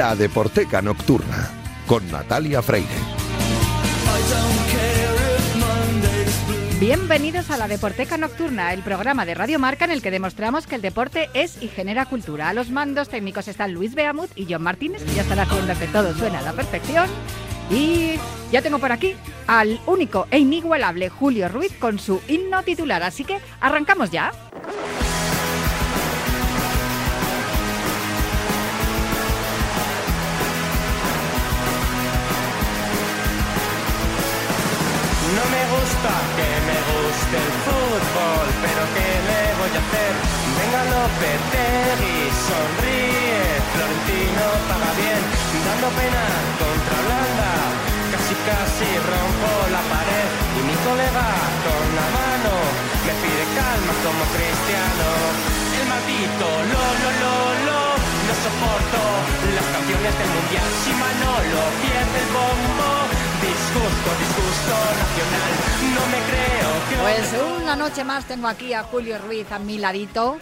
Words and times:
La 0.00 0.16
Deporteca 0.16 0.80
Nocturna, 0.80 1.50
con 1.86 2.10
Natalia 2.10 2.62
Freire. 2.62 2.88
Bienvenidos 6.80 7.50
a 7.50 7.58
la 7.58 7.68
Deporteca 7.68 8.16
Nocturna, 8.16 8.72
el 8.72 8.80
programa 8.80 9.26
de 9.26 9.34
Radio 9.34 9.58
Marca 9.58 9.84
en 9.84 9.90
el 9.90 10.00
que 10.00 10.10
demostramos 10.10 10.66
que 10.66 10.76
el 10.76 10.80
deporte 10.80 11.28
es 11.34 11.62
y 11.62 11.68
genera 11.68 12.06
cultura. 12.06 12.48
A 12.48 12.54
los 12.54 12.70
mandos 12.70 13.10
técnicos 13.10 13.46
están 13.46 13.74
Luis 13.74 13.94
Beamut 13.94 14.30
y 14.36 14.46
John 14.50 14.62
Martínez, 14.62 15.04
que 15.04 15.12
ya 15.16 15.20
están 15.20 15.40
haciendo 15.40 15.78
que 15.78 15.86
todo 15.88 16.14
suene 16.14 16.38
a 16.38 16.42
la 16.42 16.54
perfección. 16.54 17.06
Y 17.70 18.14
ya 18.50 18.62
tengo 18.62 18.78
por 18.78 18.92
aquí 18.92 19.16
al 19.46 19.82
único 19.84 20.26
e 20.30 20.38
inigualable 20.38 21.10
Julio 21.10 21.46
Ruiz 21.50 21.74
con 21.78 21.98
su 21.98 22.22
himno 22.26 22.62
titular, 22.62 23.02
así 23.02 23.24
que 23.24 23.38
arrancamos 23.60 24.10
ya. 24.10 24.32
Lopetegui, 40.90 42.18
sonríe, 42.46 43.42
Florentino 43.72 44.46
paga 44.68 44.90
bien, 44.96 45.22
dando 45.66 45.88
pena 45.98 46.24
contra 46.60 46.94
Holanda, 47.00 47.50
casi 48.12 48.34
casi 48.48 48.88
rompo 49.04 49.50
la 49.74 49.82
pared 49.92 50.28
y 50.56 50.60
mi 50.68 50.76
colega 50.86 51.28
con 51.64 51.84
la 51.98 52.06
mano 52.16 52.52
me 53.06 53.12
pide 53.20 53.44
calma 53.56 53.94
como 54.04 54.22
cristiano. 54.34 55.08
El 55.80 55.84
maldito 55.88 56.46
lo 56.72 56.84
lo 57.02 57.10
lo 57.22 57.36
lo 57.66 57.80
no 58.26 58.34
soporto 58.44 59.00
las 59.56 59.66
canciones 59.74 60.14
del 60.18 60.30
mundial 60.36 60.68
si 60.84 60.92
Manolo 60.92 61.62
pierde 61.82 62.18
el 62.24 62.30
bombo 62.32 62.90
disgusto, 63.40 64.08
disgusto 64.20 64.74
nacional. 65.00 65.50
No 65.96 66.02
me 66.12 66.20
creo 66.30 66.70
que. 66.88 66.94
Pues 67.02 67.26
una 67.62 67.76
noche 67.76 68.04
más 68.04 68.24
tengo 68.26 68.48
aquí 68.48 68.72
a 68.74 68.82
Julio 68.82 69.18
Ruiz 69.18 69.50
a 69.52 69.58
mi 69.58 69.78
ladito. 69.78 70.38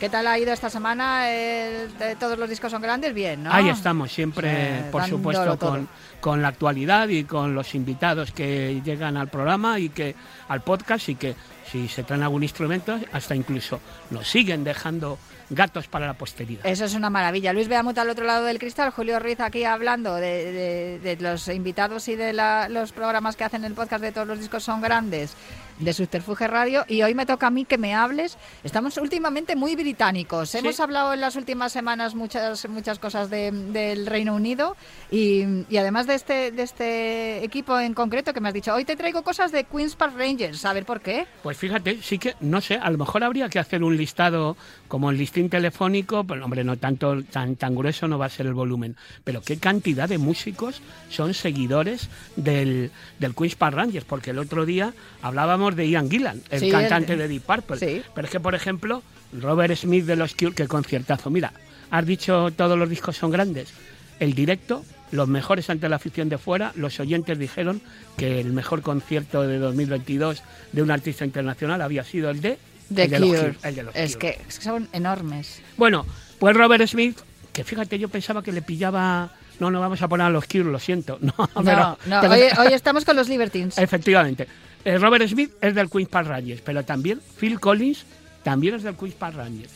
¿Qué 0.00 0.08
tal 0.08 0.26
ha 0.26 0.38
ido 0.38 0.52
esta 0.52 0.68
semana? 0.70 1.30
Eh, 1.30 1.88
todos 2.18 2.38
los 2.38 2.48
discos 2.48 2.70
son 2.70 2.82
grandes, 2.82 3.14
bien, 3.14 3.44
¿no? 3.44 3.52
Ahí 3.52 3.68
estamos, 3.68 4.12
siempre, 4.12 4.78
Sí, 4.78 4.84
por 4.90 5.04
supuesto, 5.04 5.58
con, 5.58 5.88
con 6.20 6.42
la 6.42 6.48
actualidad 6.48 7.08
y 7.08 7.24
con 7.24 7.54
los 7.54 7.74
invitados 7.74 8.32
que 8.32 8.80
llegan 8.84 9.16
al 9.16 9.28
programa 9.28 9.78
y 9.78 9.88
que 9.90 10.14
al 10.48 10.62
podcast 10.62 11.08
y 11.08 11.14
que 11.16 11.34
si 11.70 11.88
se 11.88 12.02
traen 12.04 12.22
algún 12.22 12.42
instrumento, 12.42 12.98
hasta 13.12 13.34
incluso 13.34 13.80
nos 14.10 14.28
siguen 14.28 14.64
dejando 14.64 15.18
gatos 15.50 15.88
para 15.88 16.06
la 16.06 16.14
posteridad. 16.14 16.64
Eso 16.66 16.86
es 16.86 16.94
una 16.94 17.10
maravilla. 17.10 17.52
Luis 17.52 17.68
Beamut 17.68 17.98
al 17.98 18.08
otro 18.08 18.24
lado 18.24 18.44
del 18.44 18.58
cristal, 18.58 18.90
Julio 18.90 19.18
Ruiz 19.18 19.40
aquí 19.40 19.64
hablando 19.64 20.14
de, 20.14 20.52
de- 20.52 21.16
de 21.16 21.22
los 21.22 21.48
invitados 21.48 22.08
y 22.08 22.16
de 22.16 22.32
la- 22.32 22.68
los 22.70 22.92
programas 22.92 23.36
que 23.36 23.44
hacen 23.44 23.64
el 23.64 23.74
podcast 23.74 24.02
de 24.02 24.12
todos 24.12 24.26
los 24.26 24.38
discos 24.38 24.62
son 24.64 24.80
grandes 24.80 25.34
de 25.80 25.92
Subterfuge 25.92 26.46
Radio 26.46 26.84
y 26.88 27.02
hoy 27.02 27.14
me 27.14 27.26
toca 27.26 27.48
a 27.48 27.50
mí 27.50 27.64
que 27.64 27.76
me 27.78 27.94
hables. 27.94 28.38
Estamos 28.62 28.96
últimamente 28.96 29.54
muy 29.56 29.74
británicos. 29.76 30.50
Sí. 30.50 30.58
Hemos 30.58 30.78
hablado 30.80 31.12
en 31.12 31.20
las 31.20 31.34
últimas 31.36 31.72
semanas 31.72 32.14
muchas 32.14 32.66
muchas 32.68 32.98
cosas 32.98 33.28
de- 33.28 33.50
del 33.50 34.06
Reino 34.06 34.34
Unido 34.34 34.76
y, 35.10 35.44
y 35.68 35.76
además 35.76 36.06
de 36.06 36.13
este 36.14 36.50
de 36.50 36.62
este 36.62 37.44
equipo 37.44 37.78
en 37.78 37.94
concreto 37.94 38.32
que 38.32 38.40
me 38.40 38.48
has 38.48 38.54
dicho, 38.54 38.72
hoy 38.74 38.84
te 38.84 38.96
traigo 38.96 39.22
cosas 39.22 39.52
de 39.52 39.64
Queens 39.64 39.96
Park 39.96 40.14
Rangers. 40.16 40.64
A 40.64 40.72
ver 40.72 40.84
por 40.84 41.00
qué. 41.00 41.26
Pues 41.42 41.56
fíjate, 41.56 42.00
sí 42.02 42.18
que, 42.18 42.34
no 42.40 42.60
sé, 42.60 42.76
a 42.76 42.90
lo 42.90 42.98
mejor 42.98 43.24
habría 43.24 43.48
que 43.48 43.58
hacer 43.58 43.82
un 43.82 43.96
listado 43.96 44.56
como 44.88 45.10
el 45.10 45.18
listín 45.18 45.50
telefónico, 45.50 46.24
pero 46.24 46.44
hombre, 46.44 46.64
no 46.64 46.76
tanto, 46.76 47.22
tan, 47.24 47.56
tan 47.56 47.74
grueso 47.74 48.08
no 48.08 48.18
va 48.18 48.26
a 48.26 48.30
ser 48.30 48.46
el 48.46 48.54
volumen, 48.54 48.96
pero 49.24 49.42
qué 49.42 49.56
cantidad 49.58 50.08
de 50.08 50.18
músicos 50.18 50.80
son 51.10 51.34
seguidores 51.34 52.08
del, 52.36 52.90
del 53.18 53.34
Queen's 53.34 53.56
Park 53.56 53.74
Rangers, 53.76 54.04
porque 54.04 54.30
el 54.30 54.38
otro 54.38 54.64
día 54.66 54.92
hablábamos 55.22 55.74
de 55.76 55.88
Ian 55.88 56.10
Gillan, 56.10 56.42
el 56.50 56.60
Sí, 56.60 56.70
cantante 56.70 57.14
el- 57.14 57.18
de 57.20 57.28
Deep 57.28 57.42
Purple, 57.42 57.78
sí. 57.78 58.02
pero 58.14 58.26
es 58.26 58.30
que, 58.32 58.40
por 58.40 58.54
ejemplo, 58.54 59.02
Robert 59.32 59.74
Smith 59.76 60.04
de 60.04 60.16
los 60.16 60.34
Cure, 60.34 60.54
qué 60.54 60.68
conciertazo, 60.68 61.30
mira, 61.30 61.52
has 61.90 62.06
dicho 62.06 62.50
todos 62.56 62.78
los 62.78 62.88
discos 62.88 63.16
son 63.16 63.30
grandes, 63.30 63.72
el 64.20 64.34
directo... 64.34 64.84
Los 65.14 65.28
mejores 65.28 65.70
ante 65.70 65.88
la 65.88 65.96
afición 65.96 66.28
de 66.28 66.38
fuera, 66.38 66.72
los 66.74 66.98
oyentes 66.98 67.38
dijeron 67.38 67.80
que 68.16 68.40
el 68.40 68.52
mejor 68.52 68.82
concierto 68.82 69.42
de 69.46 69.58
2022 69.58 70.42
de 70.72 70.82
un 70.82 70.90
artista 70.90 71.24
internacional 71.24 71.80
había 71.82 72.02
sido 72.02 72.30
el 72.30 72.40
de 72.40 72.58
The 72.92 73.04
el 73.04 73.10
de 73.10 73.18
los 73.20 73.64
el 73.64 73.74
de 73.76 73.82
los 73.84 73.94
es, 73.94 74.16
que, 74.16 74.40
es 74.48 74.58
que 74.58 74.64
son 74.64 74.88
enormes. 74.92 75.62
Bueno, 75.76 76.04
pues 76.40 76.56
Robert 76.56 76.84
Smith, 76.88 77.16
que 77.52 77.62
fíjate, 77.62 77.96
yo 77.98 78.08
pensaba 78.08 78.42
que 78.42 78.50
le 78.50 78.60
pillaba. 78.60 79.30
No, 79.60 79.70
no 79.70 79.78
vamos 79.80 80.02
a 80.02 80.08
poner 80.08 80.26
a 80.26 80.30
los 80.30 80.46
Cure, 80.46 80.64
lo 80.64 80.80
siento. 80.80 81.16
No, 81.22 81.32
No, 81.38 81.48
pero- 81.62 81.98
no, 82.06 82.20
pero- 82.20 82.32
hoy, 82.32 82.42
hoy 82.66 82.72
estamos 82.72 83.04
con 83.04 83.14
los 83.14 83.28
Libertines. 83.28 83.78
Efectivamente. 83.78 84.48
Eh, 84.84 84.98
Robert 84.98 85.26
Smith 85.28 85.52
es 85.60 85.74
del 85.76 85.88
Queen's 85.88 86.08
Park 86.10 86.26
Rangers, 86.26 86.60
pero 86.60 86.84
también 86.84 87.20
Phil 87.38 87.60
Collins 87.60 88.04
también 88.42 88.74
es 88.74 88.82
del 88.82 88.96
Queen's 88.96 89.14
Park 89.14 89.36
Rangers. 89.36 89.72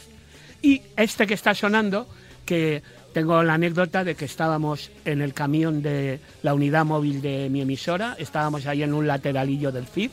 Y 0.61 0.83
este 0.97 1.27
que 1.29 1.35
está 1.35 1.55
sonando, 1.55 2.09
que 2.45 2.83
tengo 3.13 3.43
la 3.43 3.55
anécdota 3.55 4.05
de 4.05 4.15
que 4.15 4.25
estábamos 4.25 4.91
en 5.05 5.21
el 5.21 5.35
camión 5.35 5.83
de 5.83 6.21
la 6.43 6.55
unidad 6.55 6.85
móvil 6.85 7.21
de 7.23 7.49
mi 7.51 7.61
emisora, 7.61 8.17
estábamos 8.19 8.67
ahí 8.67 8.83
en 8.83 8.95
un 8.95 9.07
lateralillo 9.07 9.73
del 9.73 9.87
FIB, 9.87 10.11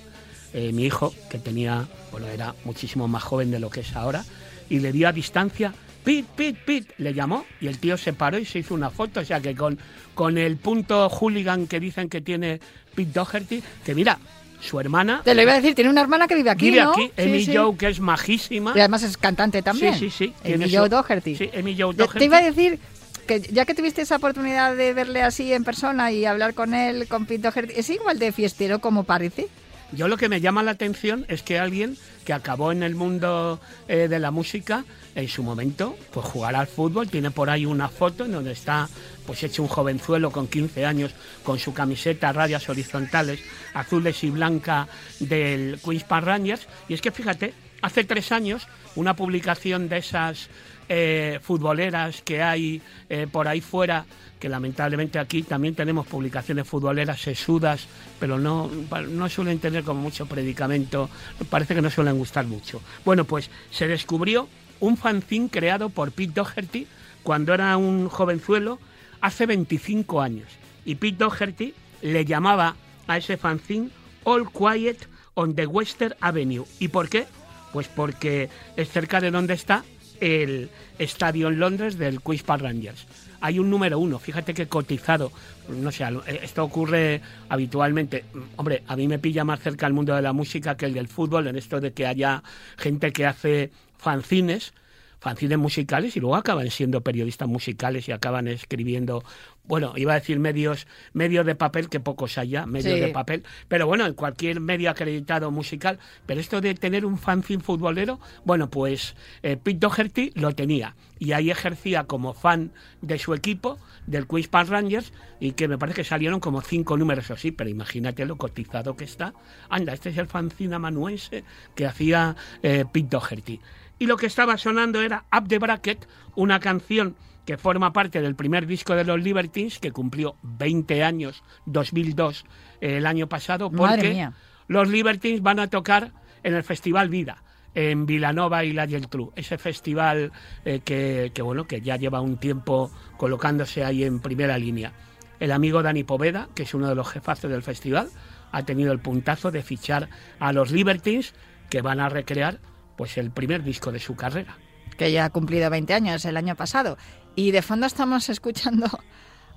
eh, 0.54 0.72
mi 0.72 0.86
hijo, 0.86 1.14
que 1.30 1.38
tenía, 1.38 1.86
bueno, 2.12 2.28
era 2.28 2.56
muchísimo 2.64 3.08
más 3.08 3.24
joven 3.24 3.52
de 3.52 3.60
lo 3.60 3.70
que 3.70 3.82
es 3.82 3.96
ahora, 3.96 4.24
y 4.70 4.80
le 4.80 4.92
dio 4.92 5.08
a 5.08 5.12
distancia, 5.12 5.74
Pit, 6.04 6.26
Pit, 6.28 6.58
Pit, 6.58 6.90
le 7.00 7.14
llamó, 7.14 7.46
y 7.60 7.68
el 7.68 7.80
tío 7.80 7.98
se 7.98 8.14
paró 8.14 8.38
y 8.38 8.46
se 8.46 8.60
hizo 8.60 8.74
una 8.74 8.90
foto, 8.90 9.22
o 9.22 9.26
sea 9.26 9.42
que 9.42 9.56
con, 9.56 9.78
con 10.14 10.38
el 10.38 10.58
punto 10.58 11.10
hooligan 11.10 11.68
que 11.68 11.80
dicen 11.80 12.10
que 12.10 12.22
tiene 12.22 12.60
Pete 12.94 13.12
Doherty, 13.12 13.64
que 13.84 13.96
mira, 13.96 14.20
su 14.60 14.80
hermana 14.80 15.22
Te 15.24 15.36
lo 15.36 15.42
iba 15.42 15.52
a 15.54 15.56
decir, 15.56 15.76
tiene 15.76 15.90
una 15.90 16.02
hermana 16.02 16.28
que 16.28 16.36
vive 16.36 16.50
aquí, 16.50 16.70
vive 16.72 16.84
¿no? 16.84 16.92
aquí, 16.94 17.12
Sí, 17.18 17.46
sí. 17.46 17.56
Joe, 17.56 17.76
que 17.78 17.88
es 17.90 18.00
majísima. 18.00 18.74
Y 18.76 18.80
además 18.80 19.04
es 19.04 19.18
cantante 19.18 19.62
también. 19.62 19.94
Sí, 19.96 20.10
sí, 20.10 20.28
sí. 20.28 20.34
Tiene 20.44 20.70
Joe 20.70 20.90
Doherty. 20.90 21.36
Sí, 21.36 21.50
Amy 21.58 21.76
Joe 21.80 21.94
Te- 21.94 21.98
Doherty. 22.04 22.20
Te 22.20 22.26
iba 22.26 22.38
a 22.38 22.42
decir 22.44 22.80
que 23.28 23.40
ya 23.42 23.66
que 23.66 23.74
tuviste 23.74 24.02
esa 24.02 24.18
oportunidad 24.18 24.76
de 24.76 24.94
verle 24.94 25.22
así 25.24 25.52
en 25.54 25.64
persona 25.64 26.12
y 26.12 26.26
hablar 26.26 26.54
con 26.54 26.74
él, 26.74 27.08
con 27.08 27.26
Pete 27.26 27.50
Doherty, 27.50 27.74
¿es 27.76 27.90
igual 27.90 28.20
de 28.20 28.32
fiestero 28.32 28.80
como 28.80 29.04
parece? 29.04 29.48
Yo 29.92 30.08
lo 30.08 30.18
que 30.18 30.30
me 30.30 30.42
llama 30.42 30.64
la 30.64 30.72
atención 30.72 31.26
es 31.30 31.42
que 31.44 31.60
alguien 31.60 31.96
que 32.26 32.34
acabó 32.34 32.72
en 32.72 32.82
el 32.84 32.96
mundo 32.96 33.60
eh, 33.88 34.08
de 34.10 34.20
la 34.20 34.32
música, 34.32 34.84
en 35.14 35.28
su 35.30 35.44
momento, 35.44 35.96
pues 36.12 36.26
jugar 36.26 36.56
al 36.56 36.66
fútbol, 36.68 37.08
tiene 37.08 37.30
por 37.32 37.50
ahí 37.52 37.66
una 37.68 37.88
foto 37.88 38.26
en 38.26 38.32
donde 38.32 38.52
está 38.52 38.90
pues 39.26 39.44
hecho 39.44 39.64
un 39.64 39.70
jovenzuelo 39.70 40.32
con 40.32 40.48
15 40.48 40.86
años 40.86 41.14
con 41.44 41.60
su 41.60 41.74
camiseta 41.74 42.30
a 42.30 42.34
rayas 42.34 42.70
horizontales 42.70 43.40
azules 43.74 44.24
y 44.24 44.30
blanca 44.30 44.88
del 45.20 45.80
Queen's 45.84 46.04
Park 46.04 46.26
Rangers. 46.26 46.68
Y 46.88 46.94
es 46.94 47.02
que 47.02 47.12
fíjate, 47.12 47.54
hace 47.82 48.04
tres 48.04 48.32
años 48.32 48.68
una 48.96 49.16
publicación 49.16 49.90
de 49.90 49.98
esas 49.98 50.50
eh, 50.88 51.40
futboleras 51.42 52.22
que 52.22 52.44
hay 52.44 52.82
eh, 53.10 53.28
por 53.32 53.48
ahí 53.48 53.62
fuera, 53.62 54.06
que 54.40 54.48
lamentablemente 54.48 55.18
aquí 55.18 55.44
también 55.44 55.74
tenemos 55.74 56.06
publicaciones 56.06 56.68
futboleras 56.68 57.20
sesudas, 57.20 57.88
pero 58.20 58.38
no, 58.38 58.70
no 59.10 59.30
suelen 59.30 59.60
tener 59.60 59.84
como 59.84 60.02
mucho 60.02 60.28
predicamento, 60.28 61.10
parece 61.50 61.74
que 61.74 61.82
no 61.82 61.90
suelen 61.90 62.18
gustar 62.18 62.46
mucho. 62.46 62.82
Bueno, 63.04 63.26
pues 63.26 63.50
se 63.72 63.88
descubrió 63.88 64.48
un 64.80 64.98
fanzine 64.98 65.50
creado 65.50 65.90
por 65.90 66.12
Pete 66.12 66.34
Doherty 66.34 66.88
cuando 67.24 67.54
era 67.54 67.76
un 67.78 68.08
jovenzuelo 68.08 68.80
hace 69.26 69.48
25 69.48 70.22
años. 70.22 70.48
Y 70.86 70.96
Pete 70.96 71.18
Doherty 71.18 71.74
le 72.04 72.26
llamaba 72.26 72.76
a 73.08 73.18
ese 73.18 73.38
fanzine 73.38 73.90
All 74.24 74.52
Quiet 74.52 75.08
on 75.34 75.56
the 75.56 75.66
Western 75.66 76.14
Avenue. 76.22 76.66
¿Y 76.80 76.90
por 76.90 77.10
qué? 77.10 77.26
Pues 77.74 77.88
porque 77.88 78.50
es 78.76 78.90
cerca 78.90 79.20
de 79.20 79.32
donde 79.32 79.56
está 79.56 79.84
el 80.22 80.70
estadio 81.00 81.48
en 81.48 81.60
Londres 81.60 81.98
del 81.98 82.22
Park 82.22 82.62
Rangers. 82.62 83.08
Hay 83.42 83.58
un 83.58 83.70
número 83.70 83.98
uno, 83.98 84.20
fíjate 84.20 84.54
que 84.54 84.68
cotizado, 84.68 85.32
no 85.70 85.92
sé, 85.92 86.06
esto 86.42 86.64
ocurre 86.64 87.22
habitualmente. 87.50 88.26
Hombre, 88.56 88.84
a 88.88 88.96
mí 88.96 89.08
me 89.08 89.20
pilla 89.20 89.44
más 89.44 89.60
cerca 89.60 89.88
el 89.88 89.94
mundo 89.94 90.16
de 90.16 90.22
la 90.22 90.34
música 90.34 90.78
que 90.78 90.86
el 90.86 90.94
del 90.94 91.08
fútbol, 91.08 91.48
en 91.48 91.56
esto 91.56 91.82
de 91.82 91.94
que 91.94 92.06
haya 92.06 92.44
gente 92.78 93.12
que 93.12 93.26
hace 93.26 93.72
fanzines, 93.98 94.74
fanzines 95.20 95.58
musicales 95.58 96.16
y 96.16 96.20
luego 96.20 96.36
acaban 96.36 96.70
siendo 96.70 97.02
periodistas 97.02 97.48
musicales 97.48 98.08
y 98.08 98.12
acaban 98.12 98.48
escribiendo, 98.48 99.24
bueno, 99.68 99.94
iba 99.96 100.14
a 100.14 100.20
decir 100.20 100.40
medios, 100.40 100.88
medios 101.14 101.46
de 101.46 101.56
papel, 101.56 101.90
que 101.90 102.00
pocos 102.00 102.38
haya, 102.38 102.66
medios 102.66 102.96
Sí. 102.96 103.00
de 103.00 103.08
papel, 103.10 103.44
pero 103.68 103.88
bueno, 103.88 104.06
en 104.06 104.14
cualquier 104.14 104.60
medio 104.60 104.90
acreditado 104.90 105.52
musical, 105.52 106.00
pero 106.26 106.40
esto 106.40 106.62
de 106.62 106.74
tener 106.76 107.06
un 107.06 107.18
fanzine 107.18 107.64
futbolero, 107.64 108.20
bueno, 108.44 108.70
pues 108.70 109.16
eh, 109.44 109.58
Pete 109.58 109.80
Doherty 109.80 110.32
lo 110.36 110.54
tenía 110.54 110.96
y 111.20 111.32
ahí 111.32 111.50
ejercía 111.50 112.04
como 112.04 112.34
fan 112.34 112.72
de 113.02 113.18
su 113.18 113.34
equipo, 113.34 113.80
del 114.06 114.28
Queen's 114.28 114.48
Park 114.48 114.70
Rangers, 114.70 115.14
y 115.40 115.54
que 115.54 115.68
me 115.68 115.78
parece 115.78 116.02
que 116.02 116.04
salieron 116.04 116.40
como 116.40 116.62
cinco 116.62 116.98
números 116.98 117.30
o 117.32 117.38
sí, 117.38 117.52
pero 117.52 117.70
imagínate 117.70 118.26
lo 118.26 118.36
cotizado 118.38 118.96
que 118.96 119.06
está. 119.06 119.34
Anda, 119.70 119.94
este 119.94 120.10
es 120.10 120.18
el 120.18 120.28
fanzine 120.28 120.76
amanuense 120.76 121.44
que 121.74 121.86
hacía 121.86 122.36
eh, 122.62 122.86
Pete 122.92 123.08
Doherty. 123.10 123.60
Y 123.98 124.08
lo 124.08 124.18
que 124.18 124.26
estaba 124.28 124.58
sonando 124.58 125.02
era 125.02 125.24
Up 125.36 125.48
the 125.48 125.58
Bracket, 125.58 126.06
una 126.36 126.60
canción 126.60 127.16
que 127.46 127.58
forma 127.58 127.94
parte 127.94 128.22
del 128.22 128.36
primer 128.36 128.66
disco 128.66 128.96
de 128.96 129.04
los 129.04 129.22
Libertines, 129.22 129.80
que 129.80 129.92
cumplió 129.92 130.36
20 130.42 131.04
años, 131.04 131.44
2002, 131.66 132.46
eh, 132.82 132.98
el 132.98 133.06
año 133.06 133.28
pasado, 133.28 133.72
porque 133.72 134.30
los 134.68 134.90
Libertines 134.90 135.42
van 135.42 135.60
a 135.60 135.68
tocar 135.68 136.12
en 136.44 136.54
el 136.54 136.64
Festival 136.64 137.10
Vida 137.10 137.42
en 137.76 138.06
Vilanova 138.06 138.64
y 138.64 138.72
la 138.72 138.88
Geltrú, 138.88 139.34
ese 139.36 139.58
festival 139.58 140.32
eh, 140.64 140.80
que, 140.80 141.32
que, 141.34 141.42
bueno 141.42 141.66
que 141.66 141.82
ya 141.82 141.98
lleva 141.98 142.22
un 142.22 142.38
tiempo 142.38 142.90
colocándose 143.18 143.84
ahí 143.84 144.06
en 144.06 144.22
primera 144.22 144.58
línea. 144.58 144.94
El 145.42 145.52
amigo 145.52 145.84
Dani 145.84 146.06
Poveda, 146.06 146.48
que 146.56 146.64
es 146.64 146.74
uno 146.74 146.88
de 146.88 146.96
los 146.96 147.10
jefazos 147.10 147.52
del 147.52 147.64
festival, 147.64 148.10
ha 148.54 148.64
tenido 148.64 148.94
el 148.94 149.00
puntazo 149.00 149.52
de 149.52 149.62
fichar 149.62 150.08
a 150.40 150.54
los 150.54 150.72
Libertines 150.72 151.34
que 151.70 151.82
van 151.82 152.00
a 152.00 152.08
recrear 152.08 152.60
pues 152.96 153.18
el 153.18 153.32
primer 153.32 153.64
disco 153.64 153.92
de 153.92 154.00
su 154.00 154.16
carrera. 154.16 154.58
Que 154.98 155.12
ya 155.12 155.26
ha 155.26 155.30
cumplido 155.30 155.70
20 155.70 155.94
años 155.94 156.24
el 156.24 156.38
año 156.38 156.56
pasado. 156.56 156.98
Y 157.36 157.52
de 157.52 157.62
fondo 157.62 157.86
estamos 157.86 158.30
escuchando 158.30 158.88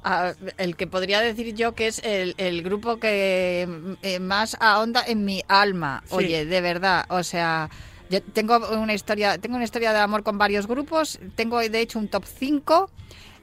a 0.05 0.35
el 0.59 0.77
que 0.77 0.87
podría 0.87 1.21
decir 1.21 1.55
yo 1.55 1.75
que 1.75 1.89
es 1.89 2.01
el, 2.05 2.35
el 2.39 2.63
grupo 2.63 2.99
que 2.99 3.69
eh, 4.03 4.21
más 4.21 4.57
ahonda 4.61 5.05
en 5.07 5.25
mi 5.25 5.43
alma. 5.49 6.03
Sí. 6.07 6.15
Oye, 6.15 6.45
de 6.45 6.61
verdad, 6.61 7.05
o 7.09 7.23
sea, 7.23 7.69
yo 8.11 8.23
tengo 8.23 8.59
una 8.71 8.95
historia, 8.95 9.39
tengo 9.39 9.57
una 9.57 9.65
historia 9.65 9.93
de 9.93 9.99
amor 9.99 10.23
con 10.23 10.39
varios 10.39 10.67
grupos, 10.67 11.19
tengo 11.35 11.59
de 11.59 11.81
hecho 11.81 11.99
un 11.99 12.09
top 12.09 12.25
5. 12.25 12.91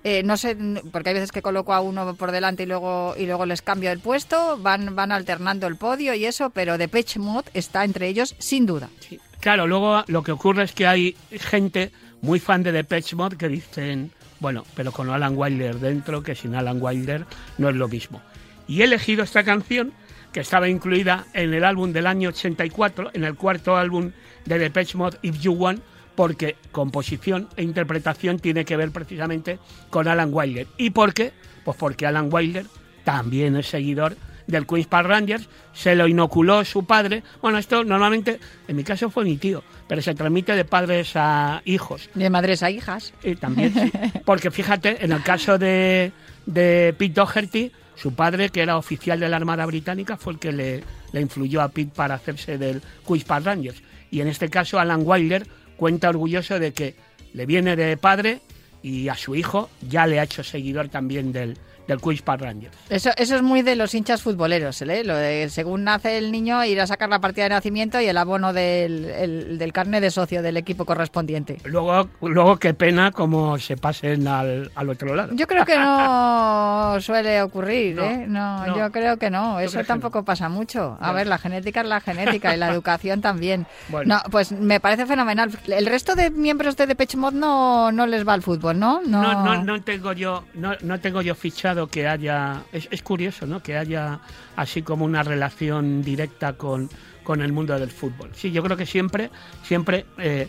Eh, 0.07 0.21
no 0.21 0.37
sé, 0.37 0.55
porque 0.91 1.09
hay 1.09 1.15
veces 1.15 1.31
que 1.31 1.41
coloco 1.41 1.73
a 1.73 1.81
uno 1.81 2.13
por 2.13 2.31
delante 2.31 2.61
y 2.61 2.65
luego 2.67 3.15
y 3.17 3.25
luego 3.25 3.47
les 3.47 3.63
cambio 3.63 3.91
el 3.91 3.99
puesto, 3.99 4.59
van 4.59 4.95
van 4.95 5.11
alternando 5.11 5.65
el 5.65 5.77
podio 5.77 6.13
y 6.13 6.25
eso, 6.25 6.51
pero 6.51 6.77
Depeche 6.77 7.17
Mode 7.17 7.49
está 7.55 7.83
entre 7.83 8.07
ellos 8.07 8.35
sin 8.37 8.67
duda. 8.67 8.89
Sí. 8.99 9.19
Claro, 9.39 9.65
luego 9.65 10.03
lo 10.05 10.21
que 10.21 10.31
ocurre 10.31 10.63
es 10.63 10.73
que 10.73 10.85
hay 10.85 11.15
gente 11.31 11.91
muy 12.21 12.39
fan 12.39 12.61
de 12.61 12.71
Depeche 12.71 13.15
Mode 13.15 13.37
que 13.37 13.47
dicen, 13.47 14.11
bueno, 14.39 14.63
pero 14.75 14.91
con 14.91 15.09
Alan 15.09 15.33
Wilder 15.35 15.79
dentro, 15.79 16.23
que 16.23 16.35
sin 16.35 16.55
Alan 16.55 16.77
Wilder 16.81 17.25
no 17.57 17.69
es 17.69 17.75
lo 17.75 17.87
mismo. 17.87 18.21
Y 18.67 18.81
he 18.81 18.85
elegido 18.85 19.23
esta 19.23 19.43
canción 19.43 19.93
que 20.31 20.41
estaba 20.41 20.67
incluida 20.67 21.25
en 21.33 21.53
el 21.53 21.63
álbum 21.63 21.93
del 21.93 22.07
año 22.07 22.29
84, 22.29 23.11
en 23.13 23.23
el 23.23 23.35
cuarto 23.35 23.77
álbum 23.77 24.11
de 24.45 24.59
Depeche 24.59 24.97
Mode, 24.97 25.17
If 25.21 25.39
You 25.39 25.53
Want, 25.53 25.81
porque 26.15 26.55
composición 26.71 27.47
e 27.55 27.63
interpretación 27.63 28.39
tiene 28.39 28.65
que 28.65 28.77
ver 28.77 28.91
precisamente 28.91 29.59
con 29.89 30.07
Alan 30.07 30.29
Wilder. 30.33 30.67
¿Y 30.77 30.89
por 30.89 31.13
qué? 31.13 31.31
Pues 31.63 31.77
porque 31.77 32.05
Alan 32.05 32.29
Wilder 32.31 32.65
también 33.03 33.55
es 33.55 33.67
seguidor 33.67 34.17
del 34.47 34.65
Queen's 34.65 34.88
Park 34.88 35.07
Rangers, 35.07 35.50
se 35.74 35.95
lo 35.95 36.07
inoculó 36.07 36.63
su 36.65 36.86
padre. 36.86 37.24
Bueno, 37.42 37.57
esto 37.57 37.83
normalmente, 37.83 38.39
en 38.68 38.75
mi 38.75 38.83
caso 38.83 39.09
fue 39.09 39.24
mi 39.24 39.38
tío, 39.38 39.63
pero 39.88 40.01
se 40.01 40.15
transmite 40.15 40.56
de 40.56 40.65
padres 40.65 41.12
a 41.15 41.62
hijos. 41.65 42.09
De 42.13 42.30
madres 42.30 42.63
a 42.63 42.71
hijas. 42.71 43.13
Y 43.24 43.36
también, 43.36 43.74
sí. 43.74 43.92
Porque 44.25 44.51
fíjate, 44.51 45.03
en 45.03 45.12
el 45.12 45.24
caso 45.24 45.57
de, 45.57 46.12
de 46.45 46.95
Pete 46.97 47.13
Doherty, 47.13 47.71
su 47.95 48.13
padre, 48.13 48.50
que 48.50 48.62
era 48.62 48.77
oficial 48.77 49.19
de 49.19 49.30
la 49.30 49.38
Armada 49.38 49.65
Británica, 49.65 50.18
fue 50.18 50.33
el 50.33 50.39
que 50.39 50.51
le, 50.51 50.83
le 51.12 51.21
influyó 51.21 51.62
a 51.62 51.69
Pete 51.69 51.92
para 51.95 52.15
hacerse 52.15 52.57
del 52.57 52.81
Queen's 53.07 53.24
Park 53.24 53.45
Rangers. 53.45 53.81
Y 54.12 54.21
en 54.21 54.27
este 54.27 54.50
caso, 54.50 54.80
Alan 54.80 55.01
Wilder 55.03 55.47
cuenta 55.77 56.09
orgulloso 56.09 56.59
de 56.59 56.74
que 56.74 56.95
le 57.33 57.45
viene 57.45 57.75
de 57.75 57.97
padre 57.97 58.39
y 58.81 59.09
a 59.09 59.15
su 59.15 59.36
hijo 59.36 59.69
ya 59.81 60.07
le 60.07 60.19
ha 60.19 60.24
hecho 60.24 60.44
seguidor 60.44 60.89
también 60.89 61.31
del, 61.31 61.57
del 61.87 61.99
Queen's 62.01 62.21
Park 62.21 62.41
Rangers. 62.41 62.75
Eso, 62.89 63.11
eso 63.17 63.35
es 63.35 63.41
muy 63.41 63.61
de 63.61 63.75
los 63.75 63.93
hinchas 63.93 64.21
futboleros, 64.21 64.81
¿eh? 64.81 65.03
Lo 65.03 65.15
de, 65.15 65.49
según 65.49 65.83
nace 65.83 66.17
el 66.17 66.31
niño, 66.31 66.63
ir 66.65 66.79
a 66.81 66.87
sacar 66.87 67.09
la 67.09 67.19
partida 67.19 67.43
de 67.45 67.49
nacimiento 67.51 67.99
y 68.01 68.05
el 68.07 68.17
abono 68.17 68.53
del, 68.53 69.05
el- 69.05 69.57
del 69.57 69.73
carnet 69.73 70.01
de 70.01 70.11
socio 70.11 70.41
del 70.41 70.57
equipo 70.57 70.85
correspondiente. 70.85 71.57
Luego, 71.65 72.09
luego 72.21 72.57
qué 72.57 72.73
pena 72.73 73.11
como 73.11 73.57
se 73.59 73.77
pasen 73.77 74.27
al, 74.27 74.71
al 74.75 74.89
otro 74.89 75.15
lado. 75.15 75.33
Yo 75.33 75.47
creo 75.47 75.65
que 75.65 75.77
no 75.77 76.97
suele 76.99 77.41
ocurrir, 77.41 77.95
No, 77.95 78.03
¿eh? 78.03 78.25
No, 78.27 78.65
no. 78.67 78.77
yo 78.77 78.91
creo 78.91 79.17
que 79.17 79.29
no. 79.29 79.53
¿Tú 79.55 79.59
Eso 79.59 79.83
tampoco 79.83 80.23
pasa 80.23 80.49
mucho. 80.49 80.97
A 80.99 81.07
No. 81.07 81.13
ver, 81.13 81.27
la 81.27 81.37
genética 81.37 81.81
es 81.81 81.87
la 81.87 82.01
genética 82.01 82.53
y 82.55 82.57
la 82.57 82.69
educación 82.71 83.21
también. 83.21 83.65
Bueno. 83.89 84.15
No, 84.15 84.29
pues 84.31 84.51
me 84.51 84.79
parece 84.79 85.05
fenomenal. 85.05 85.51
El 85.67 85.85
resto 85.85 86.15
de 86.15 86.29
miembros 86.31 86.75
de 86.77 86.87
Depeche 86.87 87.17
Mode 87.17 87.37
no, 87.37 87.91
no 87.91 88.07
les 88.07 88.27
va 88.27 88.33
al 88.33 88.41
fútbol, 88.41 88.79
¿no? 88.79 89.01
No, 89.05 89.21
No, 89.21 89.43
no, 89.43 89.63
no 89.63 89.81
tengo 89.81 90.13
yo, 90.13 90.43
no, 90.53 90.71
no 90.81 90.99
tengo 90.99 91.21
yo 91.21 91.35
fichado 91.35 91.75
que 91.88 92.07
haya, 92.07 92.63
es, 92.72 92.88
es 92.92 93.01
curioso, 93.01 93.45
¿no? 93.45 93.62
Que 93.62 93.77
haya 93.77 94.19
así 94.56 94.81
como 94.81 95.06
una 95.06 95.24
relación 95.24 96.01
directa 96.01 96.54
con, 96.54 96.89
con 97.24 97.42
el 97.42 97.51
mundo 97.51 97.77
del 97.77 97.92
fútbol. 97.92 98.31
Sí, 98.33 98.51
yo 98.51 98.63
creo 98.63 98.77
que 98.77 98.86
siempre, 98.86 99.30
siempre, 99.63 100.06
eh, 100.18 100.48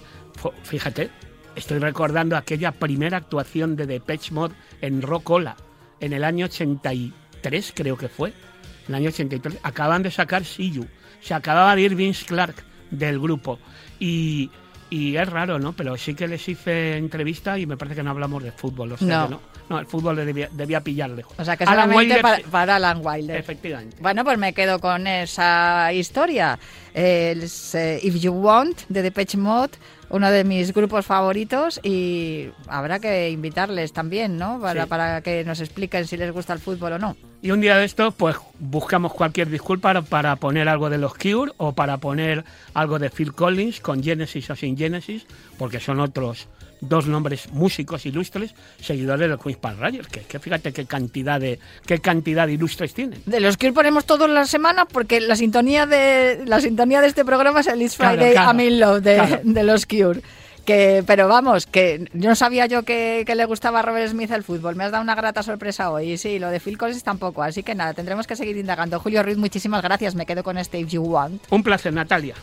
fíjate, 0.62 1.10
estoy 1.56 1.78
recordando 1.78 2.36
aquella 2.36 2.70
primera 2.70 3.16
actuación 3.16 3.74
de 3.74 3.86
Depeche 3.86 4.32
Mode 4.32 4.54
en 4.80 5.02
Rockola 5.02 5.56
en 6.00 6.12
el 6.12 6.22
año 6.22 6.46
83, 6.46 7.72
creo 7.74 7.96
que 7.96 8.08
fue, 8.08 8.28
en 8.28 8.88
el 8.88 8.94
año 8.94 9.08
83. 9.08 9.58
Acaban 9.62 10.02
de 10.02 10.10
sacar 10.10 10.44
See 10.44 10.70
You, 10.70 10.86
se 11.20 11.34
acababa 11.34 11.74
de 11.74 11.82
ir 11.82 11.94
Vince 11.94 12.24
Clark 12.24 12.54
del 12.90 13.18
grupo 13.18 13.58
y 13.98 14.50
y 14.90 15.16
es 15.16 15.28
raro, 15.28 15.58
¿no? 15.58 15.72
Pero 15.72 15.96
sí 15.96 16.14
que 16.14 16.28
les 16.28 16.48
hice 16.48 16.96
entrevista 16.96 17.58
y 17.58 17.66
me 17.66 17.76
parece 17.76 17.96
que 17.96 18.02
no 18.02 18.10
hablamos 18.10 18.42
de 18.42 18.52
fútbol. 18.52 18.92
O 18.92 18.96
sea 18.96 19.06
No. 19.06 19.24
que 19.26 19.30
no. 19.34 19.40
No, 19.68 19.80
el 19.80 19.86
fútbol 19.86 20.14
le 20.14 20.24
debía, 20.24 20.48
debía 20.52 20.80
pillar 20.80 21.10
lejos. 21.10 21.34
O 21.38 21.44
sea, 21.44 21.56
que 21.56 21.64
Alan 21.64 21.88
solamente 21.90 22.22
para, 22.52 22.76
Alan 22.76 23.00
Wilder. 23.04 23.36
Efectivamente. 23.36 23.96
Bueno, 24.00 24.22
pues 24.22 24.38
me 24.38 24.52
quedo 24.52 24.78
con 24.78 25.08
esa 25.08 25.92
historia. 25.92 26.56
Es, 26.94 27.74
eh, 27.74 27.98
If 28.00 28.14
You 28.20 28.32
Want, 28.32 28.82
de 28.88 29.02
Depeche 29.02 29.36
Mode, 29.36 29.72
uno 30.10 30.30
de 30.30 30.44
mis 30.44 30.72
grupos 30.72 31.04
favoritos 31.04 31.80
y 31.82 32.48
habrá 32.68 33.00
que 33.00 33.30
invitarles 33.30 33.92
también, 33.92 34.36
¿no? 34.38 34.60
Para, 34.60 34.84
Sí. 34.84 34.88
para 34.88 35.20
que 35.20 35.44
nos 35.44 35.60
expliquen 35.60 36.06
si 36.06 36.16
les 36.16 36.32
gusta 36.32 36.52
el 36.52 36.58
fútbol 36.60 36.92
o 36.92 36.98
no. 36.98 37.16
Y 37.42 37.50
un 37.50 37.60
día 37.60 37.76
de 37.76 37.84
esto, 37.84 38.10
pues 38.12 38.36
buscamos 38.58 39.12
cualquier 39.12 39.50
disculpa 39.50 39.88
para, 39.88 40.02
para 40.02 40.36
poner 40.36 40.68
algo 40.68 40.90
de 40.90 40.98
los 40.98 41.14
Cure 41.14 41.52
o 41.58 41.72
para 41.72 41.98
poner 41.98 42.44
algo 42.74 42.98
de 42.98 43.10
Phil 43.10 43.32
Collins 43.32 43.80
con 43.80 44.02
Genesis 44.02 44.48
o 44.50 44.56
sin 44.56 44.76
Genesis, 44.76 45.26
porque 45.58 45.78
son 45.80 46.00
otros 46.00 46.48
dos 46.80 47.06
nombres 47.06 47.50
músicos 47.52 48.06
ilustres, 48.06 48.54
seguidores 48.80 49.30
de 49.30 49.38
Queen's 49.38 49.58
Park 49.58 49.78
Rangers, 49.78 50.08
que, 50.08 50.20
que 50.20 50.38
fíjate 50.38 50.72
qué 50.72 50.86
cantidad 50.86 51.40
de 51.40 51.58
qué 51.86 51.98
cantidad 51.98 52.46
de 52.46 52.54
ilustres 52.54 52.94
tienen. 52.94 53.20
De 53.26 53.40
los 53.40 53.56
que 53.56 53.72
ponemos 53.72 54.04
todos 54.04 54.28
la 54.28 54.46
semana 54.46 54.84
porque 54.86 55.20
la 55.20 55.36
sintonía 55.36 55.86
de 55.86 56.44
la 56.46 56.60
sintonía 56.60 57.00
de 57.00 57.08
este 57.08 57.24
programa 57.24 57.60
es 57.60 57.66
el 57.66 57.82
It's 57.82 57.96
Friday 57.96 58.32
claro, 58.32 58.50
I'm 58.50 58.60
in 58.60 58.80
Love 58.80 59.02
de, 59.02 59.14
claro. 59.16 59.40
de 59.42 59.62
los 59.62 59.86
Cure. 59.86 60.20
Que, 60.64 61.04
pero 61.06 61.28
vamos, 61.28 61.64
que 61.66 62.08
no 62.12 62.34
sabía 62.34 62.66
yo 62.66 62.82
que, 62.82 63.22
que 63.24 63.36
le 63.36 63.44
gustaba 63.44 63.78
a 63.78 63.82
Robert 63.82 64.10
Smith 64.10 64.32
el 64.32 64.42
fútbol. 64.42 64.74
Me 64.74 64.82
has 64.82 64.90
dado 64.90 65.04
una 65.04 65.14
grata 65.14 65.44
sorpresa 65.44 65.92
hoy. 65.92 66.10
Y 66.10 66.18
sí, 66.18 66.40
lo 66.40 66.50
de 66.50 66.58
Phil 66.58 66.76
Collins 66.76 67.04
tampoco. 67.04 67.44
Así 67.44 67.62
que 67.62 67.76
nada, 67.76 67.94
tendremos 67.94 68.26
que 68.26 68.34
seguir 68.34 68.56
indagando. 68.56 68.98
Julio 68.98 69.22
Ruiz, 69.22 69.36
muchísimas 69.36 69.80
gracias. 69.80 70.16
Me 70.16 70.26
quedo 70.26 70.42
con 70.42 70.58
este 70.58 70.80
If 70.80 70.88
You 70.88 71.02
Want. 71.02 71.40
Un 71.50 71.62
placer, 71.62 71.92
Natalia. 71.92 72.34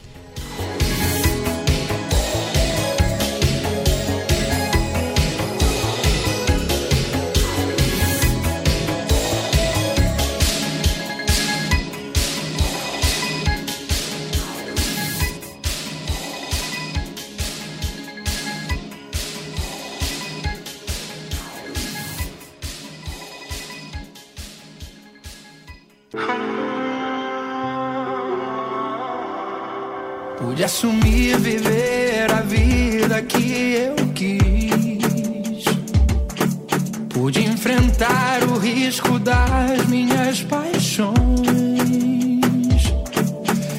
Enfrentar 38.34 38.44
o 38.46 38.58
risco 38.58 39.20
das 39.20 39.86
minhas 39.88 40.42
paixões. 40.44 41.14